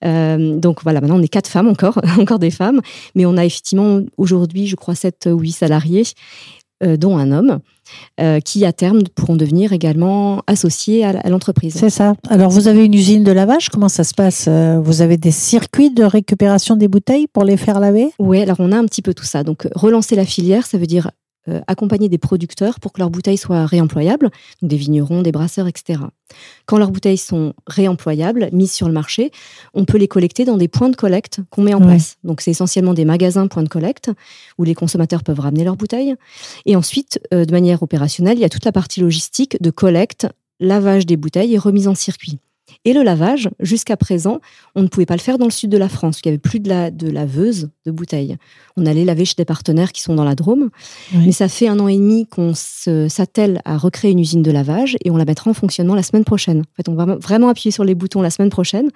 Euh, 0.04 0.58
donc 0.58 0.82
voilà, 0.82 1.00
maintenant 1.00 1.18
on 1.18 1.22
est 1.22 1.28
quatre 1.28 1.48
femmes 1.48 1.68
encore, 1.68 2.00
encore 2.18 2.38
des 2.38 2.50
femmes, 2.50 2.80
mais 3.14 3.26
on 3.26 3.36
a 3.36 3.44
effectivement 3.44 4.00
aujourd'hui, 4.16 4.66
je 4.66 4.76
crois, 4.76 4.94
sept 4.94 5.28
ou 5.30 5.38
huit 5.38 5.52
salariés. 5.52 6.04
Euh, 6.84 6.96
dont 6.96 7.18
un 7.18 7.32
homme, 7.32 7.58
euh, 8.20 8.38
qui 8.38 8.64
à 8.64 8.72
terme 8.72 9.02
pourront 9.16 9.34
devenir 9.34 9.72
également 9.72 10.44
associés 10.46 11.04
à 11.04 11.28
l'entreprise. 11.28 11.74
C'est 11.74 11.90
ça. 11.90 12.14
Alors 12.28 12.50
vous 12.50 12.68
avez 12.68 12.84
une 12.84 12.94
usine 12.94 13.24
de 13.24 13.32
lavage, 13.32 13.68
comment 13.68 13.88
ça 13.88 14.04
se 14.04 14.14
passe 14.14 14.44
euh, 14.46 14.78
Vous 14.78 15.02
avez 15.02 15.16
des 15.16 15.32
circuits 15.32 15.90
de 15.90 16.04
récupération 16.04 16.76
des 16.76 16.86
bouteilles 16.86 17.26
pour 17.26 17.42
les 17.42 17.56
faire 17.56 17.80
laver? 17.80 18.12
Oui, 18.20 18.40
alors 18.40 18.58
on 18.60 18.70
a 18.70 18.78
un 18.78 18.84
petit 18.84 19.02
peu 19.02 19.12
tout 19.12 19.24
ça. 19.24 19.42
Donc 19.42 19.66
relancer 19.74 20.14
la 20.14 20.24
filière, 20.24 20.66
ça 20.66 20.78
veut 20.78 20.86
dire 20.86 21.10
accompagner 21.66 22.08
des 22.08 22.18
producteurs 22.18 22.80
pour 22.80 22.92
que 22.92 23.00
leurs 23.00 23.10
bouteilles 23.10 23.38
soient 23.38 23.66
réemployables, 23.66 24.30
donc 24.62 24.70
des 24.70 24.76
vignerons, 24.76 25.22
des 25.22 25.32
brasseurs, 25.32 25.66
etc. 25.66 26.00
Quand 26.66 26.78
leurs 26.78 26.90
bouteilles 26.90 27.18
sont 27.18 27.54
réemployables, 27.66 28.48
mises 28.52 28.72
sur 28.72 28.86
le 28.86 28.92
marché, 28.92 29.30
on 29.74 29.84
peut 29.84 29.98
les 29.98 30.08
collecter 30.08 30.44
dans 30.44 30.56
des 30.56 30.68
points 30.68 30.90
de 30.90 30.96
collecte 30.96 31.40
qu'on 31.50 31.62
met 31.62 31.74
en 31.74 31.80
place. 31.80 32.16
Donc 32.24 32.40
c'est 32.40 32.50
essentiellement 32.50 32.94
des 32.94 33.04
magasins 33.04 33.46
points 33.46 33.62
de 33.62 33.68
collecte 33.68 34.10
où 34.58 34.64
les 34.64 34.74
consommateurs 34.74 35.22
peuvent 35.22 35.40
ramener 35.40 35.64
leurs 35.64 35.76
bouteilles. 35.76 36.14
Et 36.66 36.76
ensuite, 36.76 37.20
euh, 37.32 37.44
de 37.44 37.52
manière 37.52 37.82
opérationnelle, 37.82 38.38
il 38.38 38.42
y 38.42 38.44
a 38.44 38.48
toute 38.48 38.64
la 38.64 38.72
partie 38.72 39.00
logistique 39.00 39.60
de 39.62 39.70
collecte, 39.70 40.26
lavage 40.60 41.06
des 41.06 41.16
bouteilles 41.16 41.54
et 41.54 41.58
remise 41.58 41.88
en 41.88 41.94
circuit. 41.94 42.38
Et 42.88 42.94
le 42.94 43.02
lavage, 43.02 43.50
jusqu'à 43.60 43.98
présent, 43.98 44.40
on 44.74 44.80
ne 44.80 44.88
pouvait 44.88 45.04
pas 45.04 45.14
le 45.14 45.20
faire 45.20 45.36
dans 45.36 45.44
le 45.44 45.50
sud 45.50 45.68
de 45.68 45.76
la 45.76 45.90
France, 45.90 46.20
il 46.24 46.28
n'y 46.28 46.30
avait 46.30 46.38
plus 46.38 46.58
de, 46.58 46.70
la, 46.70 46.90
de 46.90 47.10
laveuse 47.10 47.68
de 47.84 47.90
bouteilles. 47.90 48.38
On 48.78 48.86
allait 48.86 49.04
laver 49.04 49.26
chez 49.26 49.34
des 49.36 49.44
partenaires 49.44 49.92
qui 49.92 50.00
sont 50.00 50.14
dans 50.14 50.24
la 50.24 50.34
Drôme. 50.34 50.70
Mais 51.12 51.32
ça 51.32 51.48
fait 51.48 51.68
un 51.68 51.78
an 51.80 51.88
et 51.88 51.98
demi 51.98 52.26
qu'on 52.26 52.54
s'attelle 52.54 53.60
à 53.66 53.76
recréer 53.76 54.12
une 54.12 54.20
usine 54.20 54.42
de 54.42 54.50
lavage 54.50 54.96
et 55.04 55.10
on 55.10 55.18
la 55.18 55.26
mettra 55.26 55.50
en 55.50 55.52
fonctionnement 55.52 55.94
la 55.94 56.02
semaine 56.02 56.24
prochaine. 56.24 56.60
En 56.60 56.76
fait, 56.76 56.88
on 56.88 56.94
va 56.94 57.04
vraiment 57.16 57.50
appuyer 57.50 57.72
sur 57.72 57.84
les 57.84 57.94
boutons 57.94 58.22
la 58.22 58.30
semaine 58.30 58.48
prochaine. 58.48 58.86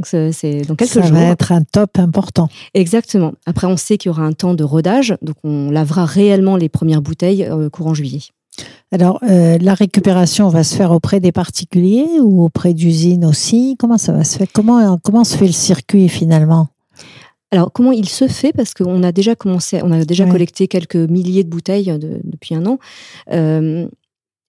Donc, 0.00 0.32
c'est 0.32 0.62
dans 0.62 0.74
quelques 0.74 0.94
jours. 0.94 1.04
Ça 1.04 1.10
va 1.12 1.22
être 1.26 1.52
un 1.52 1.62
top 1.62 1.96
important. 2.00 2.48
Exactement. 2.74 3.34
Après, 3.46 3.68
on 3.68 3.76
sait 3.76 3.98
qu'il 3.98 4.08
y 4.08 4.10
aura 4.10 4.24
un 4.24 4.32
temps 4.32 4.54
de 4.54 4.64
rodage, 4.64 5.16
donc 5.22 5.36
on 5.44 5.70
lavera 5.70 6.06
réellement 6.06 6.56
les 6.56 6.68
premières 6.68 7.02
bouteilles 7.02 7.44
euh, 7.44 7.70
courant 7.70 7.94
juillet. 7.94 8.22
Alors, 8.90 9.18
euh, 9.22 9.58
la 9.60 9.74
récupération 9.74 10.48
va 10.48 10.64
se 10.64 10.74
faire 10.74 10.92
auprès 10.92 11.20
des 11.20 11.32
particuliers 11.32 12.20
ou 12.20 12.42
auprès 12.42 12.72
d'usines 12.72 13.24
aussi? 13.24 13.76
Comment 13.78 13.98
ça 13.98 14.12
va 14.12 14.24
se 14.24 14.38
faire? 14.38 14.46
Comment, 14.52 14.98
comment 14.98 15.24
se 15.24 15.36
fait 15.36 15.46
le 15.46 15.52
circuit 15.52 16.08
finalement? 16.08 16.68
Alors, 17.50 17.72
comment 17.72 17.92
il 17.92 18.08
se 18.08 18.28
fait? 18.28 18.52
Parce 18.52 18.74
qu'on 18.74 19.02
a 19.02 19.12
déjà 19.12 19.34
commencé, 19.34 19.80
on 19.82 19.92
a 19.92 20.04
déjà 20.04 20.26
collecté 20.26 20.68
quelques 20.68 20.96
milliers 20.96 21.44
de 21.44 21.48
bouteilles 21.48 21.94
depuis 22.24 22.54
un 22.54 22.66
an. 22.66 22.78
Euh, 23.32 23.88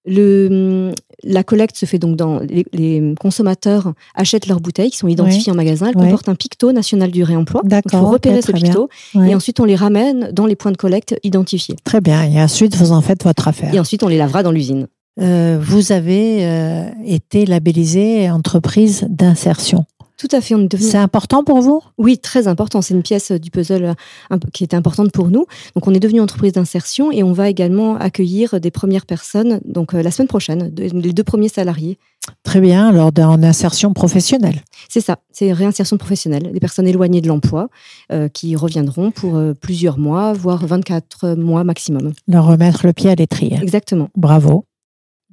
le, 0.09 0.91
la 1.23 1.43
collecte 1.43 1.77
se 1.77 1.85
fait 1.85 1.99
donc 1.99 2.15
dans 2.15 2.39
les, 2.39 3.13
consommateurs 3.19 3.93
achètent 4.15 4.47
leurs 4.47 4.59
bouteilles 4.59 4.91
qui 4.91 4.97
sont 4.97 5.07
identifiées 5.07 5.51
en 5.51 5.55
magasin. 5.55 5.87
Elles 5.87 5.93
comportent 5.93 6.29
un 6.29 6.35
picto 6.35 6.71
national 6.71 7.11
du 7.11 7.23
réemploi. 7.23 7.61
il 7.63 7.91
faut 7.91 8.07
repérer 8.07 8.41
ce 8.41 8.51
picto 8.51 8.89
et 9.15 9.35
ensuite 9.35 9.59
on 9.59 9.65
les 9.65 9.75
ramène 9.75 10.31
dans 10.31 10.45
les 10.45 10.55
points 10.55 10.71
de 10.71 10.77
collecte 10.77 11.17
identifiés. 11.23 11.75
Très 11.83 12.01
bien. 12.01 12.23
Et 12.23 12.41
ensuite 12.41 12.75
vous 12.75 12.91
en 12.91 13.01
faites 13.01 13.23
votre 13.23 13.47
affaire. 13.47 13.73
Et 13.73 13.79
ensuite 13.79 14.03
on 14.03 14.07
les 14.07 14.17
lavera 14.17 14.43
dans 14.43 14.51
l'usine. 14.51 14.87
Euh, 15.21 15.57
vous 15.61 15.91
avez 15.91 16.45
euh, 16.45 16.89
été 17.05 17.45
labellisée 17.45 18.29
entreprise 18.31 19.05
d'insertion. 19.09 19.85
Tout 20.19 20.27
à 20.33 20.41
fait. 20.41 20.53
C'est 20.77 20.97
important 20.97 21.45
pour 21.45 21.61
vous? 21.61 21.81
Oui, 21.97 22.17
très 22.17 22.49
important. 22.49 22.81
C'est 22.81 22.93
une 22.93 23.03
pièce 23.03 23.31
du 23.31 23.49
puzzle 23.51 23.95
euh, 24.31 24.37
qui 24.51 24.65
était 24.65 24.75
importante 24.75 25.13
pour 25.13 25.29
nous. 25.29 25.45
Donc, 25.75 25.87
on 25.87 25.93
est 25.93 25.99
devenu 26.01 26.19
entreprise 26.19 26.51
d'insertion 26.51 27.09
et 27.09 27.23
on 27.23 27.31
va 27.31 27.47
également 27.47 27.95
accueillir 27.95 28.59
des 28.59 28.69
premières 28.69 29.05
personnes, 29.05 29.61
donc 29.63 29.93
euh, 29.93 30.03
la 30.03 30.11
semaine 30.11 30.27
prochaine, 30.27 30.73
les 30.75 31.13
deux 31.13 31.23
premiers 31.23 31.47
salariés. 31.47 31.97
Très 32.43 32.59
bien. 32.59 32.89
Alors, 32.89 33.11
en 33.17 33.41
insertion 33.43 33.93
professionnelle 33.93 34.61
C'est 34.89 34.99
ça. 34.99 35.19
C'est 35.31 35.53
réinsertion 35.53 35.95
professionnelle. 35.95 36.51
Des 36.51 36.59
personnes 36.59 36.87
éloignées 36.87 37.21
de 37.21 37.29
l'emploi 37.29 37.69
euh, 38.11 38.27
qui 38.27 38.57
reviendront 38.57 39.11
pour 39.11 39.41
plusieurs 39.61 39.97
mois, 39.97 40.33
voire 40.33 40.67
24 40.67 41.35
mois 41.35 41.63
maximum. 41.63 42.11
Leur 42.27 42.45
remettre 42.45 42.85
le 42.85 42.91
pied 42.91 43.09
à 43.09 43.15
l'étrier. 43.15 43.57
Exactement. 43.61 44.09
Bravo. 44.17 44.65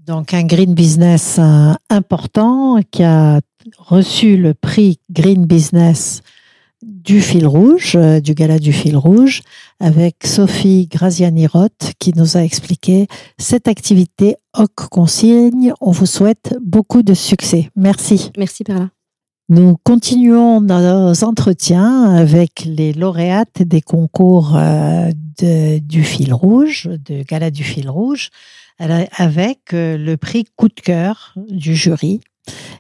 Donc 0.07 0.33
un 0.33 0.45
green 0.45 0.75
business 0.75 1.41
important 1.91 2.79
qui 2.93 3.03
a 3.03 3.41
reçu 3.79 4.37
le 4.37 4.55
prix 4.55 4.99
Green 5.11 5.47
Business 5.47 6.23
du 6.83 7.21
fil 7.21 7.47
rouge, 7.47 7.97
euh, 7.97 8.21
du 8.21 8.35
gala 8.35 8.59
du 8.59 8.73
fil 8.73 8.97
rouge, 8.97 9.43
avec 9.81 10.27
Sophie 10.27 10.89
Graziani-Roth 10.89 11.93
qui 11.99 12.13
nous 12.15 12.37
a 12.37 12.41
expliqué 12.41 13.07
cette 13.39 13.69
activité 13.69 14.37
OC 14.57 14.89
Consigne. 14.91 15.73
On 15.81 15.91
vous 15.91 16.07
souhaite 16.07 16.55
beaucoup 16.63 17.03
de 17.03 17.15
succès. 17.15 17.71
Merci. 17.77 18.31
Merci 18.37 18.65
Perla. 18.65 18.91
Nous 19.49 19.77
continuons 19.85 20.61
nos 20.61 21.25
entretiens 21.25 22.15
avec 22.15 22.65
les 22.65 22.93
lauréates 22.93 23.63
des 23.63 23.81
concours 23.81 24.57
euh, 24.57 25.11
du 25.81 26.03
fil 26.03 26.35
rouge, 26.35 26.89
de 27.07 27.23
gala 27.23 27.53
du 27.53 27.63
fil 27.63 27.89
rouge, 27.89 28.31
avec 28.79 29.73
euh, 29.73 29.97
le 29.97 30.17
prix 30.17 30.45
coup 30.57 30.69
de 30.69 30.81
cœur 30.81 31.35
du 31.49 31.77
jury 31.77 32.21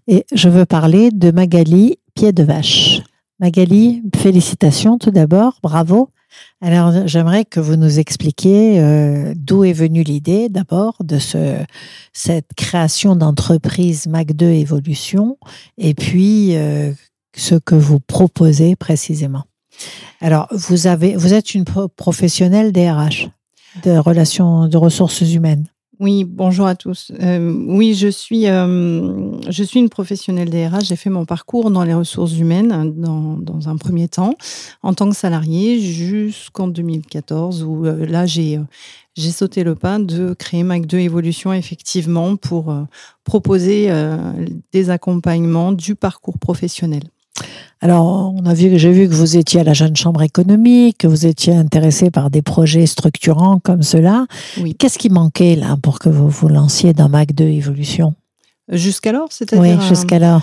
et 0.06 0.24
je 0.32 0.48
veux 0.48 0.66
parler 0.66 1.10
de 1.10 1.30
Magali 1.30 1.98
Pied 2.14 2.32
de 2.32 2.42
Vache. 2.42 3.02
Magali, 3.40 4.02
félicitations 4.16 4.98
tout 4.98 5.10
d'abord, 5.10 5.58
bravo. 5.62 6.10
Alors, 6.60 7.06
j'aimerais 7.06 7.44
que 7.44 7.60
vous 7.60 7.76
nous 7.76 7.98
expliquiez 7.98 8.80
euh, 8.80 9.34
d'où 9.36 9.64
est 9.64 9.72
venue 9.72 10.02
l'idée, 10.02 10.48
d'abord, 10.48 10.96
de 11.02 11.18
ce, 11.18 11.58
cette 12.12 12.50
création 12.56 13.16
d'entreprise 13.16 14.06
Mac2 14.06 14.60
Evolution, 14.60 15.38
et 15.78 15.94
puis 15.94 16.56
euh, 16.56 16.92
ce 17.36 17.54
que 17.54 17.74
vous 17.74 18.00
proposez 18.00 18.76
précisément. 18.76 19.44
Alors, 20.20 20.48
vous, 20.50 20.86
avez, 20.86 21.16
vous 21.16 21.34
êtes 21.34 21.54
une 21.54 21.64
professionnelle 21.64 22.72
DRH, 22.72 23.28
de 23.84 23.98
relations, 23.98 24.68
de 24.68 24.76
ressources 24.76 25.20
humaines. 25.20 25.66
Oui, 25.98 26.24
bonjour 26.24 26.66
à 26.66 26.74
tous. 26.74 27.10
Euh, 27.22 27.50
oui, 27.68 27.94
je 27.94 28.08
suis, 28.08 28.48
euh, 28.48 29.40
je 29.48 29.62
suis 29.62 29.80
une 29.80 29.88
professionnelle 29.88 30.50
DRH. 30.50 30.84
J'ai 30.84 30.96
fait 30.96 31.08
mon 31.08 31.24
parcours 31.24 31.70
dans 31.70 31.84
les 31.84 31.94
ressources 31.94 32.36
humaines 32.36 32.92
dans, 32.96 33.38
dans 33.38 33.70
un 33.70 33.78
premier 33.78 34.06
temps 34.06 34.34
en 34.82 34.92
tant 34.92 35.08
que 35.08 35.16
salarié 35.16 35.80
jusqu'en 35.80 36.68
2014 36.68 37.62
où 37.62 37.86
euh, 37.86 38.04
là 38.04 38.26
j'ai 38.26 38.60
j'ai 39.14 39.30
sauté 39.30 39.64
le 39.64 39.74
pas 39.74 39.98
de 39.98 40.34
créer 40.34 40.64
Mac2 40.64 40.96
Evolution 40.96 41.54
effectivement 41.54 42.36
pour 42.36 42.74
proposer 43.24 43.90
des 44.72 44.90
accompagnements 44.90 45.72
du 45.72 45.94
parcours 45.94 46.38
professionnel. 46.38 47.04
Alors, 47.82 48.32
on 48.34 48.46
a 48.46 48.54
vu, 48.54 48.78
j'ai 48.78 48.90
vu 48.90 49.08
que 49.08 49.14
vous 49.14 49.36
étiez 49.36 49.60
à 49.60 49.64
la 49.64 49.74
Jeune 49.74 49.96
Chambre 49.96 50.22
économique, 50.22 50.98
que 50.98 51.06
vous 51.06 51.26
étiez 51.26 51.54
intéressé 51.54 52.10
par 52.10 52.30
des 52.30 52.40
projets 52.40 52.86
structurants 52.86 53.60
comme 53.60 53.82
cela. 53.82 54.26
Oui. 54.58 54.74
Qu'est-ce 54.74 54.98
qui 54.98 55.10
manquait 55.10 55.56
là 55.56 55.76
pour 55.82 55.98
que 55.98 56.08
vous 56.08 56.28
vous 56.28 56.48
lanciez 56.48 56.94
dans 56.94 57.10
Mac 57.10 57.34
2 57.34 57.44
Évolution 57.44 58.14
Jusqu'alors, 58.70 59.28
c'est-à-dire 59.30 59.78
Oui, 59.78 59.86
jusqu'alors. 59.88 60.42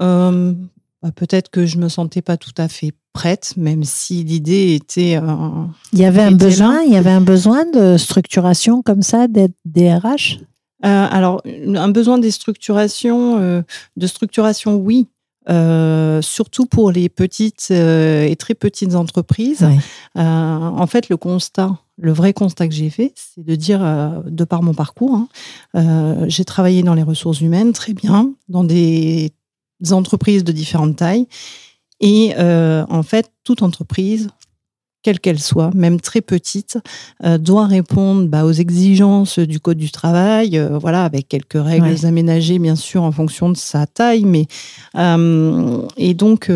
Euh, 0.00 0.54
bah, 1.02 1.10
peut-être 1.14 1.50
que 1.50 1.66
je 1.66 1.76
me 1.78 1.88
sentais 1.88 2.22
pas 2.22 2.36
tout 2.36 2.54
à 2.56 2.68
fait 2.68 2.92
prête, 3.12 3.54
même 3.56 3.82
si 3.82 4.22
l'idée 4.22 4.74
était. 4.74 5.18
Euh, 5.20 5.48
il 5.92 5.98
y 5.98 6.04
avait 6.04 6.22
un 6.22 6.32
besoin, 6.32 6.82
il 6.82 6.92
y 6.92 6.96
avait 6.96 7.10
un 7.10 7.20
besoin 7.20 7.64
de 7.66 7.96
structuration 7.96 8.80
comme 8.80 9.02
ça, 9.02 9.26
d'être 9.26 9.54
DRH. 9.64 10.38
Euh, 10.84 11.06
alors, 11.10 11.42
un 11.44 11.88
besoin 11.88 12.18
des 12.18 12.30
structurations, 12.30 13.38
de 13.96 14.06
structuration, 14.06 14.76
oui, 14.76 15.08
euh, 15.50 16.22
surtout 16.22 16.64
pour 16.66 16.90
les 16.90 17.08
petites 17.08 17.68
euh, 17.70 18.24
et 18.24 18.36
très 18.36 18.54
petites 18.54 18.94
entreprises. 18.94 19.66
Euh, 20.16 20.20
en 20.20 20.86
fait, 20.86 21.08
le 21.08 21.16
constat, 21.16 21.78
le 21.98 22.12
vrai 22.12 22.32
constat 22.32 22.68
que 22.68 22.74
j'ai 22.74 22.90
fait, 22.90 23.12
c'est 23.14 23.44
de 23.44 23.54
dire, 23.54 23.80
de 24.26 24.44
par 24.44 24.62
mon 24.62 24.74
parcours, 24.74 25.26
hein, 25.74 26.26
j'ai 26.28 26.44
travaillé 26.44 26.82
dans 26.82 26.94
les 26.94 27.02
ressources 27.02 27.40
humaines 27.40 27.72
très 27.72 27.92
bien, 27.92 28.32
dans 28.48 28.64
des 28.64 29.32
entreprises 29.90 30.44
de 30.44 30.52
différentes 30.52 30.96
tailles. 30.96 31.26
Et 32.00 32.34
en 32.36 33.02
fait, 33.02 33.30
toute 33.44 33.62
entreprise 33.62 34.28
quelle 35.04 35.20
qu'elle 35.20 35.38
soit, 35.38 35.70
même 35.74 36.00
très 36.00 36.22
petite, 36.22 36.78
euh, 37.24 37.38
doit 37.38 37.66
répondre 37.66 38.26
bah, 38.26 38.44
aux 38.44 38.52
exigences 38.52 39.38
du 39.38 39.60
code 39.60 39.78
du 39.78 39.90
travail, 39.90 40.58
euh, 40.58 40.78
voilà, 40.78 41.04
avec 41.04 41.28
quelques 41.28 41.62
règles 41.62 42.04
aménagées 42.04 42.58
bien 42.58 42.74
sûr 42.74 43.02
en 43.02 43.12
fonction 43.12 43.50
de 43.50 43.56
sa 43.56 43.86
taille, 43.86 44.24
mais 44.24 44.46
euh, 44.96 45.86
et 45.96 46.14
donc 46.14 46.50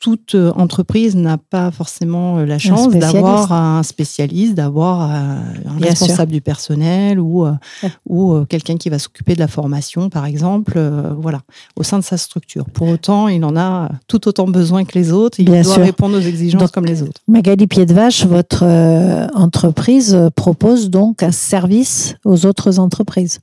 toute 0.00 0.34
euh, 0.34 0.50
entreprise 0.56 1.14
n'a 1.14 1.36
pas 1.36 1.70
forcément 1.70 2.38
euh, 2.38 2.46
la 2.46 2.58
chance 2.58 2.88
d'avoir 2.88 3.52
un 3.52 3.82
spécialiste, 3.82 4.54
d'avoir 4.54 5.02
euh, 5.02 5.36
un 5.68 5.78
responsable 5.78 6.32
du 6.32 6.40
personnel 6.40 7.20
ou, 7.20 7.46
ou 8.08 8.44
quelqu'un 8.46 8.76
qui 8.76 8.88
va 8.88 8.98
s'occuper 8.98 9.34
de 9.34 9.38
la 9.38 9.48
formation, 9.48 10.08
par 10.08 10.24
exemple, 10.24 10.80
voilà, 11.18 11.42
au 11.76 11.82
sein 11.82 11.98
de 11.98 12.04
sa 12.04 12.16
structure. 12.16 12.64
Pour 12.70 12.88
autant, 12.88 13.28
il 13.28 13.44
en 13.44 13.56
a 13.56 13.90
tout 14.08 14.26
autant 14.26 14.46
besoin 14.46 14.84
que 14.84 14.98
les 14.98 15.12
autres. 15.12 15.38
il 15.38 15.46
doit 15.46 15.76
répondre 15.76 16.16
aux 16.16 16.20
exigences 16.20 16.70
comme 16.70 16.86
les 16.86 17.02
autres. 17.02 17.20
Magali 17.28 17.66
Pied-de-Vache, 17.66 18.24
votre 18.24 18.64
entreprise 19.34 20.18
propose 20.34 20.88
donc 20.88 21.22
un 21.22 21.32
service 21.32 22.16
aux 22.24 22.46
autres 22.46 22.78
entreprises. 22.78 23.40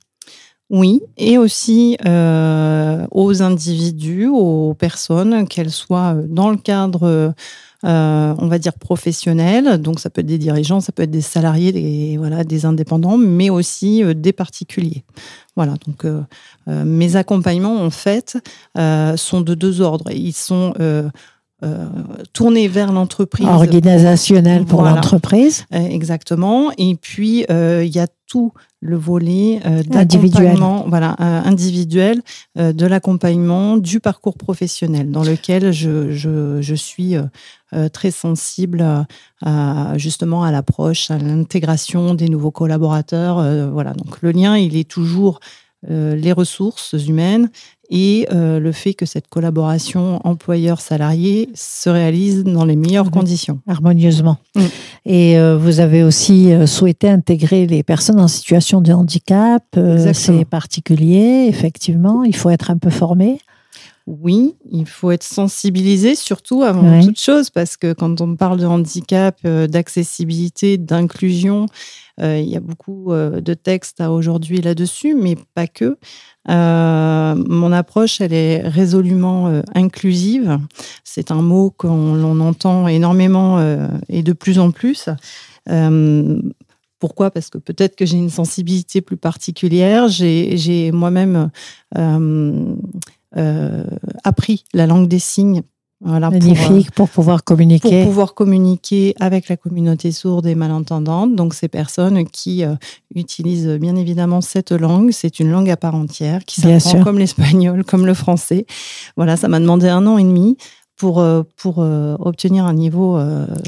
Oui, 0.70 1.00
et 1.16 1.38
aussi 1.38 1.96
euh, 2.06 3.06
aux 3.10 3.42
individus, 3.42 4.26
aux 4.26 4.74
personnes, 4.74 5.48
qu'elles 5.48 5.70
soient 5.70 6.14
euh, 6.14 6.26
dans 6.28 6.50
le 6.50 6.58
cadre, 6.58 7.34
euh, 7.84 8.34
on 8.38 8.48
va 8.48 8.58
dire 8.58 8.74
professionnel, 8.74 9.80
donc 9.80 9.98
ça 9.98 10.10
peut 10.10 10.20
être 10.20 10.26
des 10.26 10.36
dirigeants, 10.36 10.80
ça 10.80 10.92
peut 10.92 11.04
être 11.04 11.10
des 11.10 11.22
salariés, 11.22 11.72
des 11.72 12.18
voilà, 12.18 12.44
des 12.44 12.66
indépendants, 12.66 13.16
mais 13.16 13.48
aussi 13.48 14.02
des 14.14 14.32
particuliers. 14.34 15.04
Voilà, 15.56 15.74
donc 15.86 16.04
mes 16.66 17.16
accompagnements 17.16 17.82
en 17.82 17.90
fait 17.90 18.38
sont 19.16 19.40
de 19.40 19.54
deux 19.54 19.80
ordres. 19.80 20.10
Ils 20.10 20.32
sont 20.32 20.74
tournés 22.32 22.68
vers 22.68 22.92
l'entreprise. 22.92 23.46
Organisationnel 23.46 24.64
pour 24.64 24.82
l'entreprise. 24.82 25.64
Exactement. 25.72 26.70
Et 26.78 26.94
puis, 26.94 27.44
il 27.48 27.88
y 27.94 27.98
a 27.98 28.06
tout 28.28 28.52
le 28.80 28.96
volet 28.96 29.60
euh, 29.66 29.82
d'accompagnement 29.82 30.84
voilà, 30.86 31.16
euh, 31.20 31.42
individuel 31.44 32.22
euh, 32.58 32.72
de 32.72 32.86
l'accompagnement 32.86 33.76
du 33.76 33.98
parcours 33.98 34.36
professionnel 34.36 35.10
dans 35.10 35.24
lequel 35.24 35.72
je, 35.72 36.12
je, 36.12 36.60
je 36.60 36.74
suis 36.74 37.16
très 37.92 38.10
sensible 38.10 39.06
à, 39.42 39.92
justement 39.98 40.42
à 40.42 40.50
l'approche, 40.50 41.10
à 41.10 41.18
l'intégration 41.18 42.14
des 42.14 42.30
nouveaux 42.30 42.50
collaborateurs. 42.50 43.70
voilà, 43.70 43.92
donc 43.92 44.22
le 44.22 44.30
lien, 44.30 44.56
il 44.56 44.74
est 44.74 44.88
toujours 44.88 45.40
les 45.86 46.32
ressources 46.32 46.94
humaines 47.06 47.50
et 47.90 48.26
euh, 48.32 48.60
le 48.60 48.72
fait 48.72 48.94
que 48.94 49.06
cette 49.06 49.28
collaboration 49.28 50.20
employeur-salarié 50.24 51.48
se 51.54 51.88
réalise 51.88 52.44
dans 52.44 52.64
les 52.64 52.76
meilleures 52.76 53.10
conditions. 53.10 53.60
Harmonieusement. 53.66 54.36
Mm. 54.54 54.60
Et 55.06 55.38
euh, 55.38 55.56
vous 55.56 55.80
avez 55.80 56.02
aussi 56.02 56.52
euh, 56.52 56.66
souhaité 56.66 57.08
intégrer 57.08 57.66
les 57.66 57.82
personnes 57.82 58.20
en 58.20 58.28
situation 58.28 58.80
de 58.80 58.92
handicap. 58.92 59.64
C'est 60.12 60.44
particulier, 60.44 61.46
effectivement. 61.48 62.24
Il 62.24 62.36
faut 62.36 62.50
être 62.50 62.70
un 62.70 62.78
peu 62.78 62.90
formé. 62.90 63.38
Oui, 64.10 64.54
il 64.70 64.86
faut 64.86 65.10
être 65.10 65.22
sensibilisé, 65.22 66.14
surtout 66.14 66.62
avant 66.62 67.02
toute 67.02 67.20
chose, 67.20 67.50
parce 67.50 67.76
que 67.76 67.92
quand 67.92 68.22
on 68.22 68.36
parle 68.36 68.58
de 68.58 68.64
handicap, 68.64 69.46
d'accessibilité, 69.46 70.78
d'inclusion, 70.78 71.66
il 72.18 72.48
y 72.48 72.56
a 72.56 72.60
beaucoup 72.60 73.12
de 73.12 73.54
textes 73.54 74.00
aujourd'hui 74.00 74.62
là-dessus, 74.62 75.14
mais 75.14 75.36
pas 75.54 75.66
que. 75.66 75.98
Euh, 76.48 77.34
mon 77.46 77.72
approche, 77.72 78.20
elle 78.20 78.32
est 78.32 78.66
résolument 78.66 79.48
euh, 79.48 79.62
inclusive. 79.74 80.58
C'est 81.04 81.30
un 81.30 81.42
mot 81.42 81.70
qu'on 81.70 82.40
entend 82.40 82.88
énormément 82.88 83.58
euh, 83.58 83.86
et 84.08 84.22
de 84.22 84.32
plus 84.32 84.58
en 84.58 84.70
plus. 84.70 85.08
Pourquoi? 87.00 87.30
Parce 87.30 87.48
que 87.48 87.58
peut-être 87.58 87.94
que 87.94 88.04
j'ai 88.04 88.16
une 88.16 88.30
sensibilité 88.30 89.02
plus 89.02 89.16
particulière. 89.16 90.08
J'ai 90.08 90.90
moi-même 90.90 91.50
appris 94.24 94.64
la 94.72 94.86
langue 94.86 95.08
des 95.08 95.18
signes 95.18 95.62
voilà, 96.00 96.30
Magnifique 96.30 96.92
pour, 96.92 97.08
pouvoir 97.08 97.42
communiquer. 97.42 98.02
Pour 98.02 98.10
pouvoir 98.10 98.34
communiquer 98.34 99.16
avec 99.18 99.48
la 99.48 99.56
communauté 99.56 100.12
sourde 100.12 100.46
et 100.46 100.54
malentendante. 100.54 101.34
Donc, 101.34 101.54
ces 101.54 101.66
personnes 101.66 102.24
qui 102.28 102.64
euh, 102.64 102.76
utilisent 103.16 103.66
bien 103.66 103.96
évidemment 103.96 104.40
cette 104.40 104.70
langue, 104.70 105.10
c'est 105.10 105.40
une 105.40 105.50
langue 105.50 105.68
à 105.70 105.76
part 105.76 105.96
entière 105.96 106.44
qui 106.44 106.60
s'apprend 106.60 107.02
comme 107.02 107.18
l'espagnol, 107.18 107.84
comme 107.84 108.06
le 108.06 108.14
français. 108.14 108.64
Voilà, 109.16 109.36
ça 109.36 109.48
m'a 109.48 109.58
demandé 109.58 109.88
un 109.88 110.06
an 110.06 110.18
et 110.18 110.24
demi 110.24 110.56
pour, 110.96 111.18
euh, 111.18 111.42
pour 111.56 111.80
euh, 111.80 112.14
obtenir 112.20 112.64
un 112.64 112.74
niveau 112.74 113.18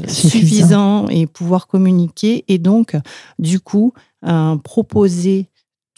suffisant 0.07 1.09
et 1.09 1.27
pouvoir 1.27 1.67
communiquer. 1.67 2.45
Et 2.47 2.59
donc, 2.59 2.95
du 3.39 3.59
coup, 3.59 3.93
proposer 4.63 5.49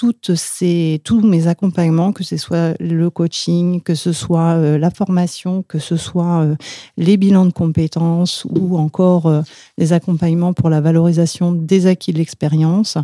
toutes 0.04 0.36
ces, 0.36 1.00
tous 1.06 1.22
mes 1.22 1.48
accompagnements, 1.48 2.12
que 2.12 2.26
ce 2.26 2.36
soit 2.36 2.76
le 2.82 3.10
coaching, 3.10 3.80
que 3.82 3.96
ce 3.96 4.12
soit 4.12 4.56
euh, 4.56 4.78
la 4.78 4.92
formation, 4.92 5.64
que 5.66 5.80
ce 5.80 5.96
soit 5.96 6.42
euh, 6.42 6.56
les 6.98 7.16
bilans 7.16 7.46
de 7.46 7.54
compétences 7.54 8.46
ou 8.50 8.78
encore 8.78 9.28
euh, 9.28 9.42
les 9.78 9.94
accompagnements 9.94 10.52
pour 10.52 10.70
la 10.70 10.82
valorisation 10.82 11.54
des 11.54 11.88
acquis 11.88 12.12
de 12.12 12.18
l'expérience, 12.18 12.98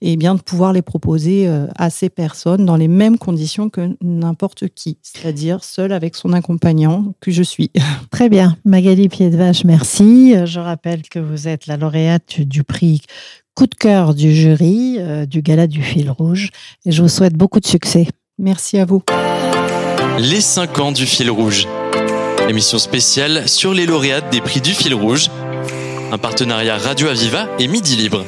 et 0.00 0.16
bien 0.16 0.34
de 0.34 0.40
pouvoir 0.40 0.72
les 0.72 0.80
proposer 0.80 1.46
à 1.76 1.88
ces 1.88 2.10
personnes 2.10 2.66
dans 2.66 2.76
les 2.76 2.88
mêmes 2.88 3.16
conditions 3.18 3.70
que 3.70 3.96
n'importe 4.02 4.68
qui, 4.68 4.98
c'est-à-dire 5.02 5.64
seul 5.64 5.92
avec 5.92 6.16
son 6.16 6.32
accompagnant 6.32 7.14
que 7.20 7.30
je 7.30 7.42
suis. 7.42 7.70
Très 8.10 8.28
bien. 8.28 8.56
Magali 8.64 9.08
Piedvache, 9.08 9.64
merci. 9.64 10.34
Je 10.46 10.60
rappelle 10.60 11.02
que 11.02 11.18
vous 11.18 11.48
êtes 11.48 11.66
la 11.66 11.78
lauréate 11.78 12.40
du 12.40 12.62
prix 12.62 13.02
coup 13.56 13.66
de 13.66 13.74
cœur 13.74 14.14
du 14.14 14.34
jury 14.34 14.96
euh, 14.98 15.24
du 15.24 15.40
Gala 15.40 15.66
du 15.66 15.82
Fil 15.82 16.10
Rouge 16.10 16.50
et 16.84 16.92
je 16.92 17.02
vous 17.02 17.08
souhaite 17.08 17.34
beaucoup 17.34 17.58
de 17.58 17.66
succès. 17.66 18.06
Merci 18.38 18.78
à 18.78 18.84
vous. 18.84 19.02
Les 20.18 20.42
5 20.42 20.78
ans 20.78 20.92
du 20.92 21.06
Fil 21.06 21.30
Rouge. 21.30 21.66
Émission 22.48 22.78
spéciale 22.78 23.48
sur 23.48 23.72
les 23.72 23.86
lauréates 23.86 24.30
des 24.30 24.42
prix 24.42 24.60
du 24.60 24.72
Fil 24.72 24.94
Rouge. 24.94 25.30
Un 26.12 26.18
partenariat 26.18 26.76
Radio 26.76 27.08
Aviva 27.08 27.48
et 27.58 27.66
Midi 27.66 27.96
Libre. 27.96 28.24